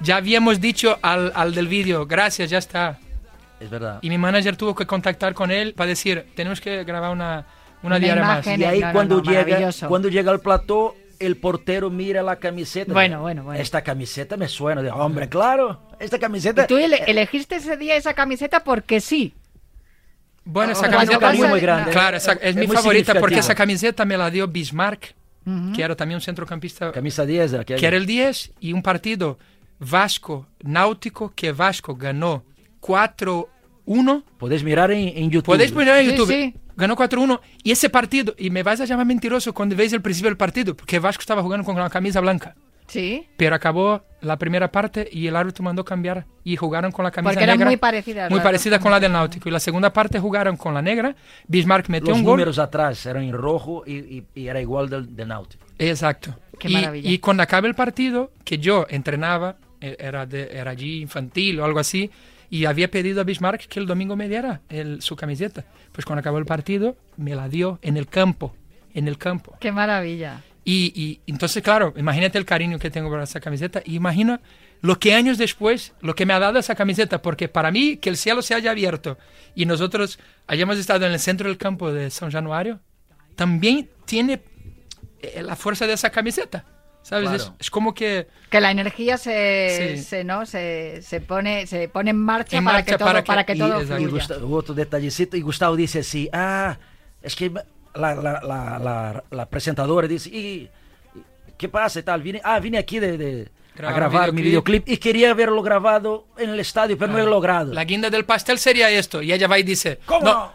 Ya 0.00 0.16
habíamos 0.16 0.60
dicho 0.60 0.96
al, 1.02 1.32
al 1.34 1.54
del 1.54 1.66
vídeo, 1.66 2.06
gracias, 2.06 2.50
ya 2.50 2.58
está. 2.58 2.98
Es 3.60 3.70
verdad. 3.70 3.98
Y 4.02 4.08
mi 4.10 4.18
manager 4.18 4.56
tuvo 4.56 4.74
que 4.74 4.86
contactar 4.86 5.34
con 5.34 5.50
él 5.50 5.74
para 5.74 5.88
decir, 5.88 6.26
tenemos 6.34 6.60
que 6.60 6.84
grabar 6.84 7.10
una, 7.12 7.46
una, 7.82 7.96
Una 7.96 7.98
diaria 7.98 8.22
más. 8.24 8.46
Y 8.46 8.64
ahí 8.64 8.80
No, 8.80 8.92
cuando, 8.92 9.16
no, 9.22 9.22
llega, 9.30 9.70
cuando 9.88 10.08
llega 10.08 10.30
al 10.30 10.40
plató, 10.40 10.94
el 11.18 11.36
portero 11.36 11.90
mira 11.90 12.22
la 12.22 12.36
camiseta. 12.36 12.92
Bueno, 12.92 13.20
bueno, 13.22 13.42
bueno. 13.42 13.60
Esta 13.60 13.82
camiseta 13.82 14.36
me 14.36 14.46
suena 14.48 14.82
de 14.82 14.90
hombre, 14.90 15.28
claro. 15.28 15.80
Esta 15.98 16.18
camiseta. 16.18 16.64
Y 16.64 16.66
tú 16.68 16.76
ele- 16.76 17.02
elegiste 17.08 17.56
ese 17.56 17.76
día 17.76 17.96
esa 17.96 18.14
camiseta 18.14 18.62
porque 18.62 19.00
sí. 19.00 19.34
Bueno, 20.44 20.72
esa 20.72 20.88
camiseta 20.88 21.18
pasa- 21.20 21.36
muy, 21.38 21.48
muy 21.48 21.60
grande. 21.60 21.90
Claro, 21.90 22.16
esa- 22.16 22.32
es, 22.34 22.40
Es 22.42 22.56
mi 22.56 22.66
favorita 22.68 23.14
porque 23.20 23.38
esa 23.40 23.54
camiseta 23.54 24.04
me 24.04 24.16
la 24.16 24.30
dio 24.30 24.46
Bismarck, 24.48 25.14
Ujú. 25.44 25.72
que 25.74 25.82
era 25.82 25.94
también 25.96 26.16
un 26.16 26.20
centrocampista, 26.22 26.90
Camisa 26.92 27.26
10 27.26 27.50
de 27.52 27.58
aquella. 27.60 27.78
que 27.80 27.86
era 27.86 27.96
el 27.96 28.06
10 28.06 28.52
y 28.60 28.72
un 28.72 28.82
partido 28.82 29.38
Vasco 29.78 30.46
Náutico 30.62 31.32
que 31.34 31.52
Vasco 31.52 31.96
ganó 31.96 32.44
4-1. 32.88 34.22
Podéis 34.38 34.64
mirar 34.64 34.90
en, 34.90 35.08
en 35.16 35.30
YouTube. 35.30 35.46
Podéis 35.54 35.72
poner 35.72 35.96
en 35.98 36.04
Sí, 36.06 36.10
YouTube. 36.16 36.28
sí. 36.28 36.54
Ganó 36.76 36.94
4-1 36.96 37.40
y 37.64 37.72
ese 37.72 37.90
partido, 37.90 38.34
y 38.38 38.50
me 38.50 38.62
vais 38.62 38.80
a 38.80 38.84
llamar 38.84 39.04
mentiroso 39.04 39.52
cuando 39.52 39.74
veis 39.74 39.92
el 39.92 40.00
principio 40.00 40.30
del 40.30 40.36
partido, 40.36 40.76
porque 40.76 41.00
Vasco 41.00 41.20
estaba 41.20 41.42
jugando 41.42 41.64
con 41.66 41.74
la 41.76 41.90
camisa 41.90 42.20
blanca. 42.20 42.54
Sí. 42.86 43.26
Pero 43.36 43.54
acabó 43.56 44.02
la 44.22 44.38
primera 44.38 44.70
parte 44.70 45.06
y 45.12 45.26
el 45.26 45.34
árbitro 45.36 45.62
mandó 45.64 45.84
cambiar 45.84 46.24
y 46.44 46.56
jugaron 46.56 46.90
con 46.92 47.04
la 47.04 47.10
camisa 47.10 47.32
Porque 47.34 47.46
negra. 47.46 47.66
muy 47.66 47.76
parecidas 47.76 48.30
Muy 48.30 48.40
parecida 48.40 48.76
dos 48.76 48.82
con 48.82 48.92
la 48.92 49.00
del 49.00 49.12
Náutico. 49.12 49.48
Y 49.48 49.52
la 49.52 49.60
segunda 49.60 49.92
parte 49.92 50.18
jugaron 50.20 50.56
con 50.56 50.72
la 50.72 50.80
negra. 50.80 51.14
Bismarck 51.48 51.88
metió 51.90 52.10
Los 52.10 52.18
un 52.18 52.24
gol. 52.24 52.32
números 52.38 52.58
atrás 52.58 53.04
eran 53.04 53.24
en 53.24 53.32
rojo 53.32 53.82
y, 53.84 53.96
y- 53.96 54.24
y 54.34 54.46
era 54.46 54.60
igual 54.60 54.88
del, 54.88 55.14
del 55.14 55.28
Náutico. 55.28 55.66
Exacto. 55.78 56.34
Qué 56.58 56.70
y, 56.70 56.72
maravilla. 56.74 57.10
y 57.10 57.18
cuando 57.18 57.42
acaba 57.42 57.66
el 57.66 57.74
partido, 57.74 58.30
que 58.44 58.56
yo 58.58 58.86
entrenaba, 58.88 59.56
eh, 59.82 59.96
era, 59.98 60.24
de, 60.24 60.48
era 60.52 60.70
allí 60.70 61.02
infantil 61.02 61.60
o 61.60 61.64
algo 61.66 61.80
así, 61.80 62.10
y 62.50 62.64
había 62.64 62.90
pedido 62.90 63.20
a 63.20 63.24
Bismarck 63.24 63.66
que 63.66 63.78
el 63.80 63.86
domingo 63.86 64.16
me 64.16 64.28
diera 64.28 64.60
el- 64.68 65.02
su 65.02 65.16
camiseta. 65.16 65.64
Pues 65.92 66.04
cuando 66.04 66.20
acabó 66.20 66.38
el 66.38 66.46
partido, 66.46 66.96
me 67.16 67.34
la 67.34 67.48
dio 67.48 67.78
en 67.82 67.96
el 67.96 68.06
campo. 68.06 68.54
En 68.94 69.06
el 69.08 69.18
campo. 69.18 69.56
Qué 69.60 69.70
maravilla. 69.72 70.42
Y, 70.64 70.92
y 70.94 71.20
entonces, 71.30 71.62
claro, 71.62 71.94
imagínate 71.96 72.36
el 72.38 72.44
cariño 72.44 72.78
que 72.78 72.90
tengo 72.90 73.08
por 73.08 73.20
esa 73.20 73.40
camiseta. 73.40 73.80
Y 73.84 73.94
imagina 73.96 74.40
lo 74.80 74.98
que 74.98 75.14
años 75.14 75.38
después, 75.38 75.94
lo 76.00 76.14
que 76.14 76.26
me 76.26 76.32
ha 76.34 76.38
dado 76.38 76.58
esa 76.58 76.74
camiseta. 76.74 77.22
Porque 77.22 77.48
para 77.48 77.70
mí, 77.70 77.96
que 77.96 78.10
el 78.10 78.16
cielo 78.16 78.42
se 78.42 78.54
haya 78.54 78.70
abierto 78.70 79.18
y 79.54 79.66
nosotros 79.66 80.18
hayamos 80.46 80.78
estado 80.78 81.06
en 81.06 81.12
el 81.12 81.20
centro 81.20 81.48
del 81.48 81.58
campo 81.58 81.92
de 81.92 82.10
San 82.10 82.30
Januario, 82.30 82.80
también 83.36 83.88
tiene 84.04 84.40
eh, 85.22 85.42
la 85.42 85.56
fuerza 85.56 85.86
de 85.86 85.92
esa 85.94 86.10
camiseta. 86.10 86.64
¿Sabes? 87.08 87.28
Claro. 87.28 87.36
Es, 87.44 87.52
es 87.60 87.70
como 87.70 87.94
que 87.94 88.26
Que 88.50 88.60
la 88.60 88.70
energía 88.70 89.16
se, 89.16 89.94
Sí. 89.96 90.02
se, 90.02 90.24
¿no? 90.24 90.44
se, 90.46 91.00
se 91.02 91.20
pone 91.20 91.66
se 91.66 91.88
pone 91.88 92.10
en 92.10 92.18
marcha, 92.18 92.56
En 92.58 92.64
para, 92.64 92.78
marcha 92.78 92.92
que 92.92 92.98
todo, 92.98 93.08
para 93.08 93.24
para 93.24 93.44
que- 93.44 93.52
que, 93.54 93.56
y- 93.58 93.60
todo 93.60 93.80
exacto. 93.80 94.02
Y 94.02 94.06
fluya. 94.06 94.10
Gustavo, 94.26 94.56
otro 94.56 94.74
detallecito. 94.74 95.36
Y 95.36 95.40
Gustavo 95.40 95.74
dice 95.76 96.00
así: 96.00 96.28
Ah, 96.32 96.76
es 97.22 97.34
que 97.34 97.50
la, 97.94 98.14
la, 98.14 98.40
la, 98.42 98.78
la, 98.78 99.24
la 99.30 99.46
presentadora 99.46 100.06
dice: 100.06 100.28
¿Y 100.30 100.68
qué 101.56 101.68
pasa 101.68 102.00
y 102.00 102.02
tal? 102.02 102.22
Vine, 102.22 102.40
ah, 102.44 102.58
vine 102.60 102.78
aquí 102.78 102.98
de, 102.98 103.16
de- 103.18 103.48
a 103.74 103.78
Grabar 103.80 103.96
grabar 104.10 104.32
mi 104.32 104.42
videoclip. 104.42 104.84
videoclip 104.84 104.88
y 104.88 104.96
quería 104.98 105.30
haberlo 105.30 105.62
grabado 105.62 106.26
en 106.36 106.50
el 106.50 106.58
estadio, 106.60 106.98
pero 106.98 107.12
no 107.12 107.18
he 107.20 107.24
logrado. 107.24 107.72
la 107.72 107.84
guinda 107.84 108.10
del 108.10 108.24
pastel 108.24 108.58
sería 108.58 108.90
esto. 108.90 109.22
Y 109.22 109.32
ella 109.32 109.46
va 109.46 109.56
y 109.58 109.62
dice, 109.62 110.00
¿Cómo 110.04 110.24
no? 110.26 110.52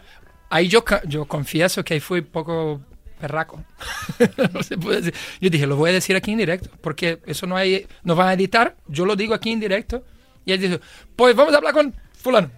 Ahí 0.50 0.68
yo, 0.68 0.84
yo 1.06 1.24
confieso 1.24 1.82
que 1.82 1.94
ahí 1.94 2.00
fui 2.00 2.20
poco 2.20 2.80
perraco. 3.20 3.64
no 4.52 4.62
se 4.62 4.76
puede 4.76 5.02
decir. 5.02 5.14
Yo 5.40 5.50
dije, 5.50 5.66
lo 5.66 5.76
voy 5.76 5.90
a 5.90 5.94
decir 5.94 6.16
aquí 6.16 6.32
en 6.32 6.38
directo, 6.38 6.70
porque 6.80 7.20
eso 7.26 7.46
no 7.46 7.56
hay, 7.56 7.86
no 8.02 8.14
van 8.16 8.28
a 8.28 8.32
editar, 8.34 8.76
yo 8.86 9.04
lo 9.04 9.16
digo 9.16 9.34
aquí 9.34 9.50
en 9.50 9.60
directo. 9.60 10.04
Y 10.44 10.52
él 10.52 10.60
dice, 10.60 10.80
pues 11.16 11.34
vamos 11.34 11.54
a 11.54 11.58
hablar 11.58 11.72
con 11.72 11.94
fulano. 12.12 12.50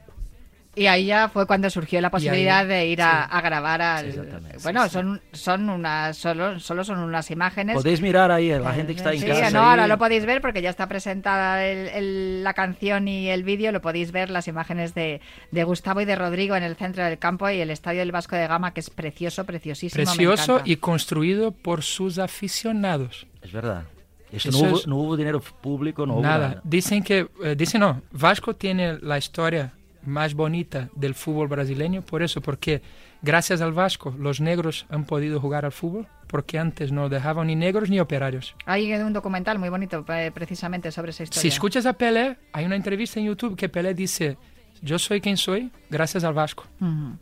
Y 0.78 0.86
ahí 0.88 1.06
ya 1.06 1.30
fue 1.30 1.46
cuando 1.46 1.70
surgió 1.70 2.02
la 2.02 2.10
posibilidad 2.10 2.58
ahí, 2.60 2.66
de 2.68 2.86
ir 2.86 3.00
a, 3.00 3.24
a 3.24 3.40
grabar 3.40 3.80
al... 3.80 4.06
exactamente. 4.08 4.58
bueno, 4.62 4.86
son, 4.90 5.22
son 5.32 5.70
unas... 5.70 6.18
Solo, 6.18 6.60
solo 6.60 6.84
son 6.84 6.98
unas 6.98 7.30
imágenes. 7.30 7.74
Podéis 7.76 8.02
mirar 8.02 8.30
ahí, 8.30 8.50
la 8.50 8.72
gente 8.74 8.92
que 8.92 8.98
está 8.98 9.12
en 9.14 9.20
Sí, 9.20 9.26
casa. 9.26 9.50
no, 9.50 9.60
ahí. 9.62 9.70
ahora 9.70 9.86
lo 9.86 9.96
podéis 9.96 10.26
ver 10.26 10.42
porque 10.42 10.60
ya 10.60 10.68
está 10.68 10.86
presentada 10.86 11.64
el- 11.64 11.88
el- 11.88 12.44
la 12.44 12.52
canción 12.52 13.08
y 13.08 13.30
el 13.30 13.42
vídeo. 13.42 13.72
Lo 13.72 13.80
podéis 13.80 14.12
ver 14.12 14.28
las 14.28 14.48
imágenes 14.48 14.94
de, 14.94 15.22
de 15.50 15.64
Gustavo 15.64 16.02
y 16.02 16.04
de 16.04 16.14
Rodrigo 16.14 16.54
en 16.56 16.62
el 16.62 16.76
centro 16.76 17.02
del 17.04 17.18
campo 17.18 17.48
y 17.48 17.58
el 17.58 17.70
estadio 17.70 18.00
del 18.00 18.12
Vasco 18.12 18.36
de 18.36 18.46
Gama, 18.46 18.74
que 18.74 18.80
es 18.80 18.90
precioso, 18.90 19.44
preciosísimo. 19.44 20.04
Precioso 20.04 20.60
y 20.62 20.76
construido 20.76 21.52
por 21.52 21.82
sus 21.84 22.18
aficionados. 22.18 23.26
Es 23.40 23.52
verdad. 23.52 23.84
Esto 24.30 24.48
Eso 24.50 24.62
no, 24.62 24.68
hubo, 24.70 24.76
es- 24.78 24.86
no 24.86 24.96
hubo 24.96 25.16
dinero 25.16 25.40
público, 25.40 26.04
no 26.04 26.14
hubo 26.14 26.22
nada. 26.22 26.48
nada. 26.48 26.60
Dicen 26.64 27.02
que, 27.02 27.28
eh, 27.44 27.54
dicen 27.56 27.80
no, 27.80 28.02
Vasco 28.10 28.54
tiene 28.56 28.98
la 29.00 29.16
historia 29.18 29.72
más 30.06 30.34
bonita 30.34 30.88
del 30.94 31.14
fútbol 31.14 31.48
brasileño 31.48 32.02
por 32.02 32.22
eso, 32.22 32.40
porque 32.40 32.82
gracias 33.22 33.60
al 33.60 33.72
Vasco 33.72 34.14
los 34.18 34.40
negros 34.40 34.86
han 34.88 35.04
podido 35.04 35.40
jugar 35.40 35.64
al 35.64 35.72
fútbol, 35.72 36.06
porque 36.26 36.58
antes 36.58 36.92
no 36.92 37.08
dejaban 37.08 37.48
ni 37.48 37.56
negros 37.56 37.90
ni 37.90 38.00
operarios. 38.00 38.54
Hay 38.64 38.92
un 38.92 39.12
documental 39.12 39.58
muy 39.58 39.68
bonito 39.68 40.04
eh, 40.08 40.30
precisamente 40.32 40.90
sobre 40.90 41.10
esa 41.10 41.24
historia. 41.24 41.42
Si 41.42 41.48
escuchas 41.48 41.86
a 41.86 41.92
Pelé, 41.92 42.38
hay 42.52 42.64
una 42.64 42.76
entrevista 42.76 43.20
en 43.20 43.26
YouTube 43.26 43.56
que 43.56 43.68
Pelé 43.68 43.94
dice, 43.94 44.36
yo 44.82 44.98
soy 44.98 45.20
quien 45.20 45.36
soy 45.36 45.70
gracias 45.90 46.24
al 46.24 46.34
Vasco. 46.34 46.64
Ujú. 46.80 47.16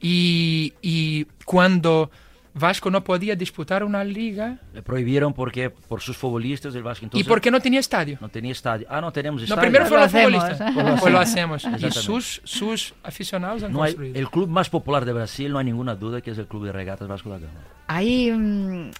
Y, 0.00 0.74
y 0.82 1.26
cuando 1.44 2.10
Vasco 2.54 2.90
no 2.90 3.02
podía 3.02 3.34
disputar 3.34 3.82
una 3.82 4.04
liga, 4.04 4.58
Le 4.74 4.82
prohibieron 4.82 5.32
porque 5.32 5.70
por 5.70 6.00
sus 6.02 6.16
futbolistas 6.16 6.74
del 6.74 6.82
Vasco. 6.82 7.04
¿y 7.04 7.06
Entonces, 7.06 7.26
por 7.26 7.40
qué 7.40 7.50
no 7.50 7.60
tenía 7.60 7.80
estadio? 7.80 8.18
No 8.20 8.28
tenía 8.28 8.52
estadio. 8.52 8.86
Ah, 8.90 9.00
no 9.00 9.10
tenemos 9.10 9.40
No, 9.40 9.44
estadio. 9.44 9.60
primero 9.62 9.84
Pues 9.88 10.10
fueron 10.10 10.32
lo 10.32 10.38
los 10.38 10.46
futbolistas, 10.52 11.00
pues 11.00 11.12
lo 11.12 11.18
hacemos. 11.20 11.64
Y 11.78 11.90
sus, 11.92 12.42
sus 12.44 12.94
aficionados 13.02 13.62
han 13.62 13.72
No 13.72 13.82
hay- 13.82 13.92
construido. 13.92 14.18
el 14.18 14.28
club 14.30 14.48
más 14.48 14.68
popular 14.68 15.04
de 15.06 15.12
Brasil, 15.14 15.50
no 15.50 15.58
hay 15.60 15.64
ninguna 15.64 15.94
duda 15.94 16.20
que 16.20 16.30
es 16.32 16.38
el 16.38 16.46
Club 16.46 16.66
de 16.66 16.72
Regatas 16.72 17.08
Vasco 17.08 17.30
da 17.30 17.38
Gama. 17.38 17.50
Hay 17.86 18.30
mm, 18.30 18.90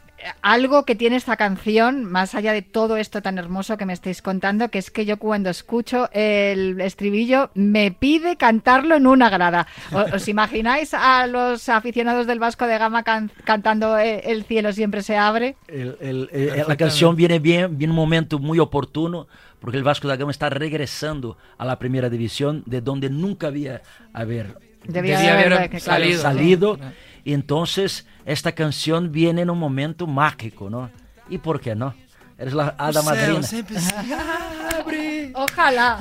algo 0.42 0.84
que 0.84 0.94
tiene 0.94 1.16
esta 1.16 1.36
canción, 1.36 2.04
más 2.04 2.34
allá 2.34 2.52
de 2.52 2.62
todo 2.62 2.96
esto 2.96 3.22
tan 3.22 3.38
hermoso 3.38 3.76
que 3.76 3.86
me 3.86 3.92
estáis 3.92 4.22
contando, 4.22 4.68
que 4.70 4.78
es 4.78 4.90
que 4.90 5.04
yo 5.04 5.16
cuando 5.18 5.50
escucho 5.50 6.08
el 6.12 6.80
estribillo 6.80 7.50
me 7.54 7.90
pide 7.92 8.36
cantarlo 8.36 8.96
en 8.96 9.06
una 9.06 9.28
grada. 9.30 9.66
¿O- 9.92 10.14
¿Os 10.16 10.28
imagináis 10.28 10.94
a 10.94 11.26
los 11.26 11.68
aficionados 11.68 12.26
del 12.26 12.38
Vasco 12.38 12.66
de 12.66 12.78
Gama 12.78 13.02
can- 13.02 13.30
cantando 13.44 13.98
eh, 13.98 14.22
El 14.30 14.44
cielo 14.44 14.72
siempre 14.72 15.02
se 15.02 15.16
abre? 15.16 15.56
El- 15.68 15.96
el- 16.00 16.28
eh, 16.32 16.64
la 16.66 16.76
canción 16.76 17.16
viene 17.16 17.38
bien, 17.38 17.76
viene 17.78 17.92
un 17.92 17.96
momento 17.96 18.38
muy 18.38 18.58
oportuno 18.58 19.26
porque 19.60 19.76
el 19.76 19.84
Vasco 19.84 20.08
da 20.08 20.16
Gama 20.16 20.30
está 20.32 20.50
regresando 20.50 21.36
a 21.58 21.64
la 21.64 21.78
primera 21.78 22.08
división, 22.10 22.62
de 22.66 22.80
donde 22.80 23.10
nunca 23.10 23.46
había 23.48 23.82
haber 24.12 24.56
Debía, 24.84 25.16
Debía 25.16 25.34
haber, 25.34 25.52
haber 25.52 25.70
que- 25.70 25.78
salido. 25.78 26.78
Y 27.24 27.34
entonces 27.34 28.06
esta 28.24 28.52
canción 28.52 29.12
viene 29.12 29.42
en 29.42 29.50
un 29.50 29.58
momento 29.58 30.06
mágico, 30.06 30.68
¿no? 30.70 30.90
¿Y 31.28 31.38
por 31.38 31.60
qué 31.60 31.74
no? 31.74 31.94
Eres 32.38 32.54
la 32.54 32.74
hada 32.78 33.02
madrina. 33.02 33.42
sempre 33.42 33.78
se 33.78 33.94
abre. 33.94 35.30
Ojalá. 35.34 35.98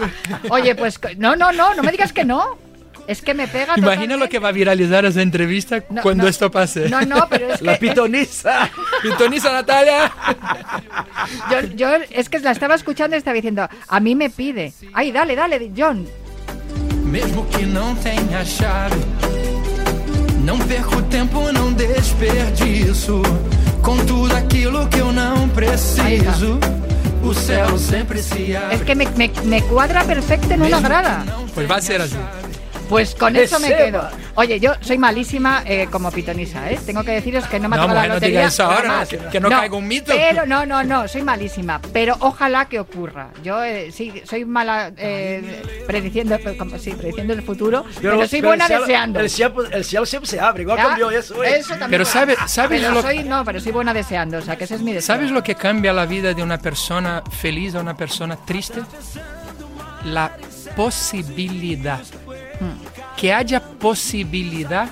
Oye, 0.50 0.74
pues 0.76 1.00
no, 1.18 1.36
no, 1.36 1.52
no, 1.52 1.76
no 1.76 1.84
me 1.84 1.92
digas 1.92 2.12
que 2.12 2.26
no. 2.26 2.58
Es 3.08 3.22
que 3.22 3.34
me 3.34 3.48
pega. 3.48 3.74
Imagina 3.78 4.16
lo 4.16 4.30
que 4.30 4.40
va 4.40 4.50
a 4.50 4.52
viralizar 4.52 5.06
esa 5.06 5.22
entrevista 5.22 5.84
No, 5.90 6.02
cuando 6.02 6.24
no. 6.24 6.30
esto 6.30 6.50
pase. 6.52 6.88
No, 6.90 7.02
no, 7.02 7.28
pero 7.30 7.52
es 7.54 7.62
La 7.62 7.78
que 7.78 7.88
pitoniza. 7.90 8.70
Pintoniza 9.02 9.52
Natalia. 9.52 10.12
yo, 11.52 11.62
yo 11.76 11.90
es 12.12 12.30
que 12.30 12.40
la 12.40 12.52
estaba 12.52 12.76
escuchando 12.76 13.16
y 13.16 13.20
estaba 13.20 13.36
diciendo, 13.36 13.68
a 13.88 14.00
mí 14.00 14.16
me 14.16 14.30
pide. 14.30 14.74
Ay, 14.94 15.12
dale, 15.12 15.36
dale, 15.36 15.72
John. 15.76 16.08
Mesmo 17.04 17.46
que 17.50 17.66
não 17.66 17.94
tenha 17.96 18.46
chave. 18.46 18.96
Não 20.44 20.58
perco 20.60 21.02
tempo, 21.04 21.52
não 21.52 21.72
desperdiço. 21.74 23.22
Com 23.82 23.98
tudo 24.06 24.36
aquilo 24.36 24.88
que 24.88 25.00
eu 25.00 25.12
não 25.12 25.48
preciso. 25.50 26.60
O 27.24 27.34
céu 27.34 27.78
sempre 27.78 28.22
se 28.22 28.56
abre. 28.56 28.76
Es 28.76 28.82
que 28.82 28.96
me, 28.96 29.06
me- 29.16 29.32
me 29.46 29.62
cuadra 29.64 30.04
perfecto 30.04 30.52
en 30.54 30.62
una 30.64 30.80
grada. 30.80 31.24
Pues 31.54 31.70
va 31.70 31.76
a 31.78 31.82
ser 31.82 32.02
así. 32.02 32.16
Pues 32.92 33.16
con 33.16 33.32
¡Que 33.34 33.44
eso 33.44 33.58
me 33.62 33.70
quedo. 33.70 34.06
Oye, 34.36 34.60
yo 34.60 34.74
soy 34.82 34.98
malísima 34.98 35.64
eh, 35.66 35.88
como 35.90 36.12
pitonisa, 36.12 36.70
¿eh? 36.70 36.78
Tengo 36.86 37.06
que 37.06 37.12
deciros 37.12 37.46
que 37.48 37.58
no 37.58 37.70
me 37.70 37.78
ha 37.78 37.80
No, 37.80 37.84
tocado 37.88 37.96
la 37.96 38.02
mujer, 38.02 38.10
no 38.10 38.16
lotería. 38.16 38.46
eso 38.48 38.64
ahora, 38.66 38.90
jamás. 38.90 39.08
que- 39.08 39.18
que 39.18 39.40
no 39.40 39.48
caiga 39.50 39.76
un 39.78 39.88
mito. 39.88 40.12
Pero 40.14 40.46
no, 40.46 40.66
no, 40.66 40.84
no, 40.84 41.08
soy 41.08 41.22
malísima. 41.22 41.80
Pero 41.94 42.18
ojalá 42.20 42.66
que 42.66 42.82
ocurra. 42.82 43.30
Yo 43.46 43.64
eh, 43.64 43.94
sí, 43.94 44.12
soy 44.26 44.44
mala 44.44 44.92
eh, 44.98 45.62
prediciendo, 45.88 46.38
como- 46.58 46.78
sí, 46.78 46.92
prediciendo 46.92 47.32
el 47.32 47.44
futuro, 47.44 47.86
pero, 48.02 48.28
soy 48.28 48.42
buena 48.42 48.66
el 48.66 48.68
cielo- 48.68 48.82
deseando. 48.86 49.20
El 49.22 49.30
cielo, 49.30 49.64
el 49.72 49.86
cielo 49.86 50.06
siempre 50.06 50.30
se 50.30 50.40
abre, 50.42 50.64
igual 50.64 50.78
Ya, 50.78 50.84
cambió 50.88 51.12
eso. 51.12 51.42
¿eh? 51.46 51.60
eso 51.60 51.70
también. 51.70 51.92
Pero 51.92 52.04
sabe- 52.04 52.36
sabes 52.48 52.82
Pero 52.82 52.94
lo- 52.94 53.02
soy, 53.02 53.24
no, 53.24 53.46
pero 53.46 53.62
soy 53.62 53.72
buena 53.72 53.94
deseando, 53.94 54.40
o 54.40 54.42
sea, 54.42 54.58
que 54.58 54.66
ese 54.66 54.76
es 54.76 54.82
mi 54.82 54.92
deseo. 54.92 55.16
¿Sabes 55.16 55.32
lo 55.32 55.42
que 55.42 55.56
cambia 55.56 55.94
la 55.94 56.06
vida 56.06 56.34
de 56.34 56.44
una 56.44 56.58
persona 56.58 57.24
feliz 57.40 57.74
a 57.74 57.80
una 57.80 57.96
persona 57.96 58.36
triste? 58.36 58.82
La 60.04 60.36
posibilidad. 60.76 62.00
Que 63.18 63.34
haya 63.34 63.62
posibilidad 63.62 64.90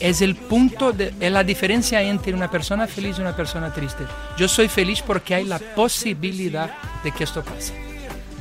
es 0.00 0.20
el 0.20 0.36
punto, 0.36 0.92
de, 0.92 1.14
es 1.20 1.32
la 1.32 1.44
diferencia 1.44 2.02
entre 2.02 2.34
una 2.34 2.50
persona 2.50 2.86
feliz 2.86 3.18
y 3.18 3.22
una 3.22 3.34
persona 3.34 3.72
triste. 3.72 4.04
Yo 4.36 4.48
soy 4.48 4.68
feliz 4.68 5.02
porque 5.02 5.34
hay 5.34 5.44
la 5.44 5.58
posibilidad 5.58 6.70
de 7.02 7.12
que 7.12 7.24
esto 7.24 7.42
pase. 7.42 7.72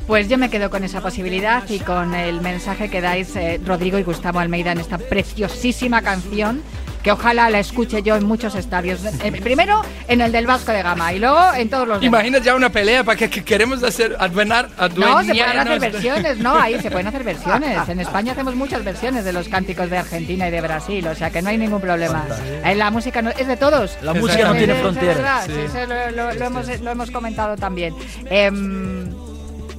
Pues 0.07 0.29
yo 0.29 0.37
me 0.37 0.49
quedo 0.49 0.69
con 0.69 0.83
esa 0.83 1.01
posibilidad 1.01 1.67
y 1.67 1.79
con 1.79 2.13
el 2.13 2.41
mensaje 2.41 2.89
que 2.89 3.01
dais 3.01 3.35
eh, 3.35 3.59
Rodrigo 3.65 3.97
y 3.97 4.03
Gustavo 4.03 4.39
Almeida 4.39 4.71
en 4.71 4.79
esta 4.79 4.99
preciosísima 4.99 6.03
canción 6.03 6.61
que 7.05 7.11
ojalá 7.11 7.51
la 7.51 7.59
escuche 7.59 8.01
yo 8.01 8.15
en 8.15 8.25
muchos 8.25 8.55
estadios. 8.55 8.99
Eh, 9.23 9.31
primero 9.43 9.79
en 10.07 10.21
el 10.21 10.31
del 10.31 10.47
Vasco 10.47 10.71
de 10.71 10.81
Gama 10.81 11.13
y 11.13 11.19
luego 11.19 11.39
en 11.55 11.69
todos 11.69 11.87
los. 11.87 12.01
Imagina 12.01 12.39
ya 12.39 12.55
una 12.55 12.69
pelea 12.71 13.03
para 13.03 13.15
que, 13.15 13.29
que 13.29 13.43
queremos 13.43 13.83
hacer 13.83 14.15
aduenar, 14.19 14.69
No, 14.97 15.21
se 15.23 15.35
pueden 15.35 15.59
hacer 15.59 15.79
versiones, 15.91 16.37
no, 16.39 16.55
ahí 16.59 16.81
se 16.81 16.89
pueden 16.89 17.05
hacer 17.05 17.23
versiones. 17.23 17.87
En 17.89 17.99
España 17.99 18.31
hacemos 18.31 18.55
muchas 18.55 18.83
versiones 18.83 19.23
de 19.23 19.33
los 19.33 19.47
cánticos 19.49 19.91
de 19.91 19.99
Argentina 19.99 20.47
y 20.47 20.51
de 20.51 20.61
Brasil, 20.61 21.05
o 21.07 21.13
sea 21.13 21.29
que 21.29 21.43
no 21.43 21.49
hay 21.49 21.59
ningún 21.59 21.79
problema. 21.79 22.25
Eh, 22.65 22.73
La 22.73 22.89
música 22.89 23.21
no- 23.21 23.29
es 23.29 23.45
de 23.45 23.55
todos. 23.55 23.97
La 24.01 24.15
música 24.15 24.47
no 24.47 24.55
tiene 24.55 24.73
sí, 24.73 24.79
fronteras. 24.81 25.45
Sí. 25.45 25.51
sí, 25.53 25.59
eso 25.77 25.85
lo, 25.85 26.09
lo- 26.09 26.33
lo 26.33 26.45
hemos, 26.45 26.81
lo 26.81 26.89
hemos 26.89 27.11
comentado 27.11 27.55
también. 27.55 27.93
Em, 28.31 29.13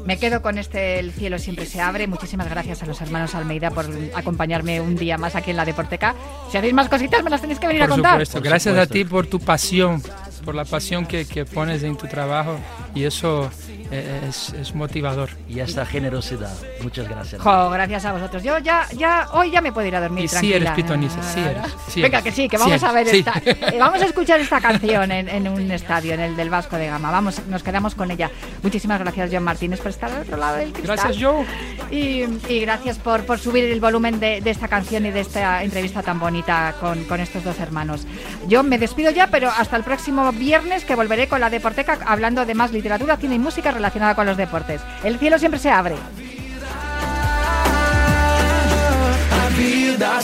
me 0.07 0.19
quedo 0.19 0.41
con 0.43 0.59
este 0.59 0.99
El 0.99 1.13
cielo 1.13 1.39
siempre 1.39 1.67
se 1.67 1.81
abre. 1.81 2.07
Muchísimas 2.07 2.49
gracias 2.49 2.83
a 2.83 2.87
los 2.87 3.01
hermanos 3.01 3.35
Almeida 3.35 3.71
por 3.71 3.87
acompañarme 4.15 4.81
un 4.81 4.97
día 4.97 5.19
más 5.19 5.35
aquí 5.37 5.51
en 5.51 5.57
la 5.57 5.65
Deporteca. 5.65 6.15
Si 6.51 6.57
hacéis 6.57 6.73
más 6.75 6.89
cositas, 6.89 7.23
me 7.23 7.31
las 7.31 7.41
tenéis 7.41 7.59
que 7.59 7.67
venir 7.67 7.83
a 7.83 7.89
contar. 7.89 8.13
supuesto. 8.13 8.39
Por 8.39 8.43
Gracias 8.49 8.75
supuesto. 8.75 8.93
a 8.93 8.95
ti 8.95 9.05
por 9.05 9.27
tu 9.27 9.41
pasión, 9.41 10.03
por 10.45 10.55
la 10.55 10.65
pasión 10.65 11.07
que, 11.07 11.27
que 11.27 11.45
pones 11.45 11.83
en 11.83 11.97
tu 11.97 12.07
trabajo 12.07 12.59
y 12.95 13.05
eso 13.05 13.51
es, 13.91 14.53
es 14.55 14.75
motivador. 14.75 15.31
Y 15.49 15.61
esta 15.61 15.85
generosidad. 15.87 16.53
Muchas 16.83 17.09
gracias. 17.09 17.41
Jo, 17.43 17.71
gracias 17.71 18.05
a 18.05 18.13
vosotros. 18.13 18.43
Yo 18.43 18.59
ya, 18.59 18.87
ya, 18.97 19.29
hoy 19.33 19.51
ya 19.51 19.61
me 19.61 19.73
puedo 19.73 19.87
ir 19.87 19.97
a 19.97 20.01
dormir 20.01 20.25
Y 20.25 20.29
sí 20.29 20.33
tranquila. 20.33 20.57
eres 20.57 20.71
pitoniza, 20.73 21.23
sí 21.23 21.41
eres, 21.41 21.63
sí 21.89 22.03
Venga, 22.03 22.19
eres. 22.19 22.25
que 22.25 22.33
sí, 22.43 22.49
que 22.49 22.57
Sí 22.59 22.65
vamos 22.65 22.83
a 22.83 22.93
ver 22.93 23.09
sí. 23.09 23.19
esta, 23.19 23.43
eh, 23.45 23.77
vamos 23.79 24.03
a 24.03 24.07
escuchar 24.07 24.41
esta 24.41 24.61
canción 24.61 25.11
en, 25.13 25.29
en 25.29 25.49
un 25.49 25.71
estadio, 25.71 26.15
en 26.15 26.21
el 26.21 26.37
del 26.37 26.51
Vasco 26.51 26.77
de 26.77 26.87
Gama. 26.87 27.11
Vamos, 27.11 27.41
nos 27.49 27.63
quedamos 27.63 27.95
con 27.95 28.11
ella. 28.11 28.31
Muchísimas 28.63 28.99
gracias, 29.01 29.31
John 29.33 29.45
Martínez, 29.45 29.81
por 29.81 29.91
estar 29.91 30.11
al 30.11 30.23
otro 30.23 30.37
lado 30.37 30.57
del 30.57 30.73
cristal. 30.73 30.97
Gracias, 30.97 31.23
Joe. 31.23 31.45
Y, 31.91 32.25
y 32.49 32.61
gracias 32.61 32.99
por, 32.99 33.25
por 33.25 33.39
subir 33.39 33.65
el 33.65 33.81
volumen 33.81 34.19
de, 34.21 34.41
de 34.41 34.51
esta 34.51 34.69
canción 34.69 35.07
y 35.07 35.11
de 35.11 35.21
esta 35.21 35.63
entrevista 35.63 36.03
tan 36.03 36.19
bonita 36.19 36.75
con, 36.81 37.05
con 37.05 37.21
estos 37.21 37.45
dos 37.45 37.59
hermanos. 37.61 38.07
Yo 38.49 38.63
me 38.63 38.79
despido 38.79 39.11
ya, 39.11 39.29
pero 39.29 39.51
hasta 39.51 39.77
el 39.77 39.83
próximo 39.85 40.33
viernes 40.33 40.85
que 40.85 40.95
volveré 40.95 41.29
con 41.29 41.41
la 41.41 41.51
Deporteca 41.51 41.99
hablando 42.07 42.45
de 42.45 42.55
más 42.55 42.73
literatura, 42.73 43.17
cine 43.17 43.37
y 43.37 43.39
música 43.39 43.73
relacionada 43.77 44.15
con 44.15 44.27
los 44.27 44.37
deportes. 44.37 44.81
El 45.05 45.19
cielo 45.19 45.39
siempre 45.39 45.61
se 45.61 45.71
abre. 45.71 45.95
Vida. 49.57 50.21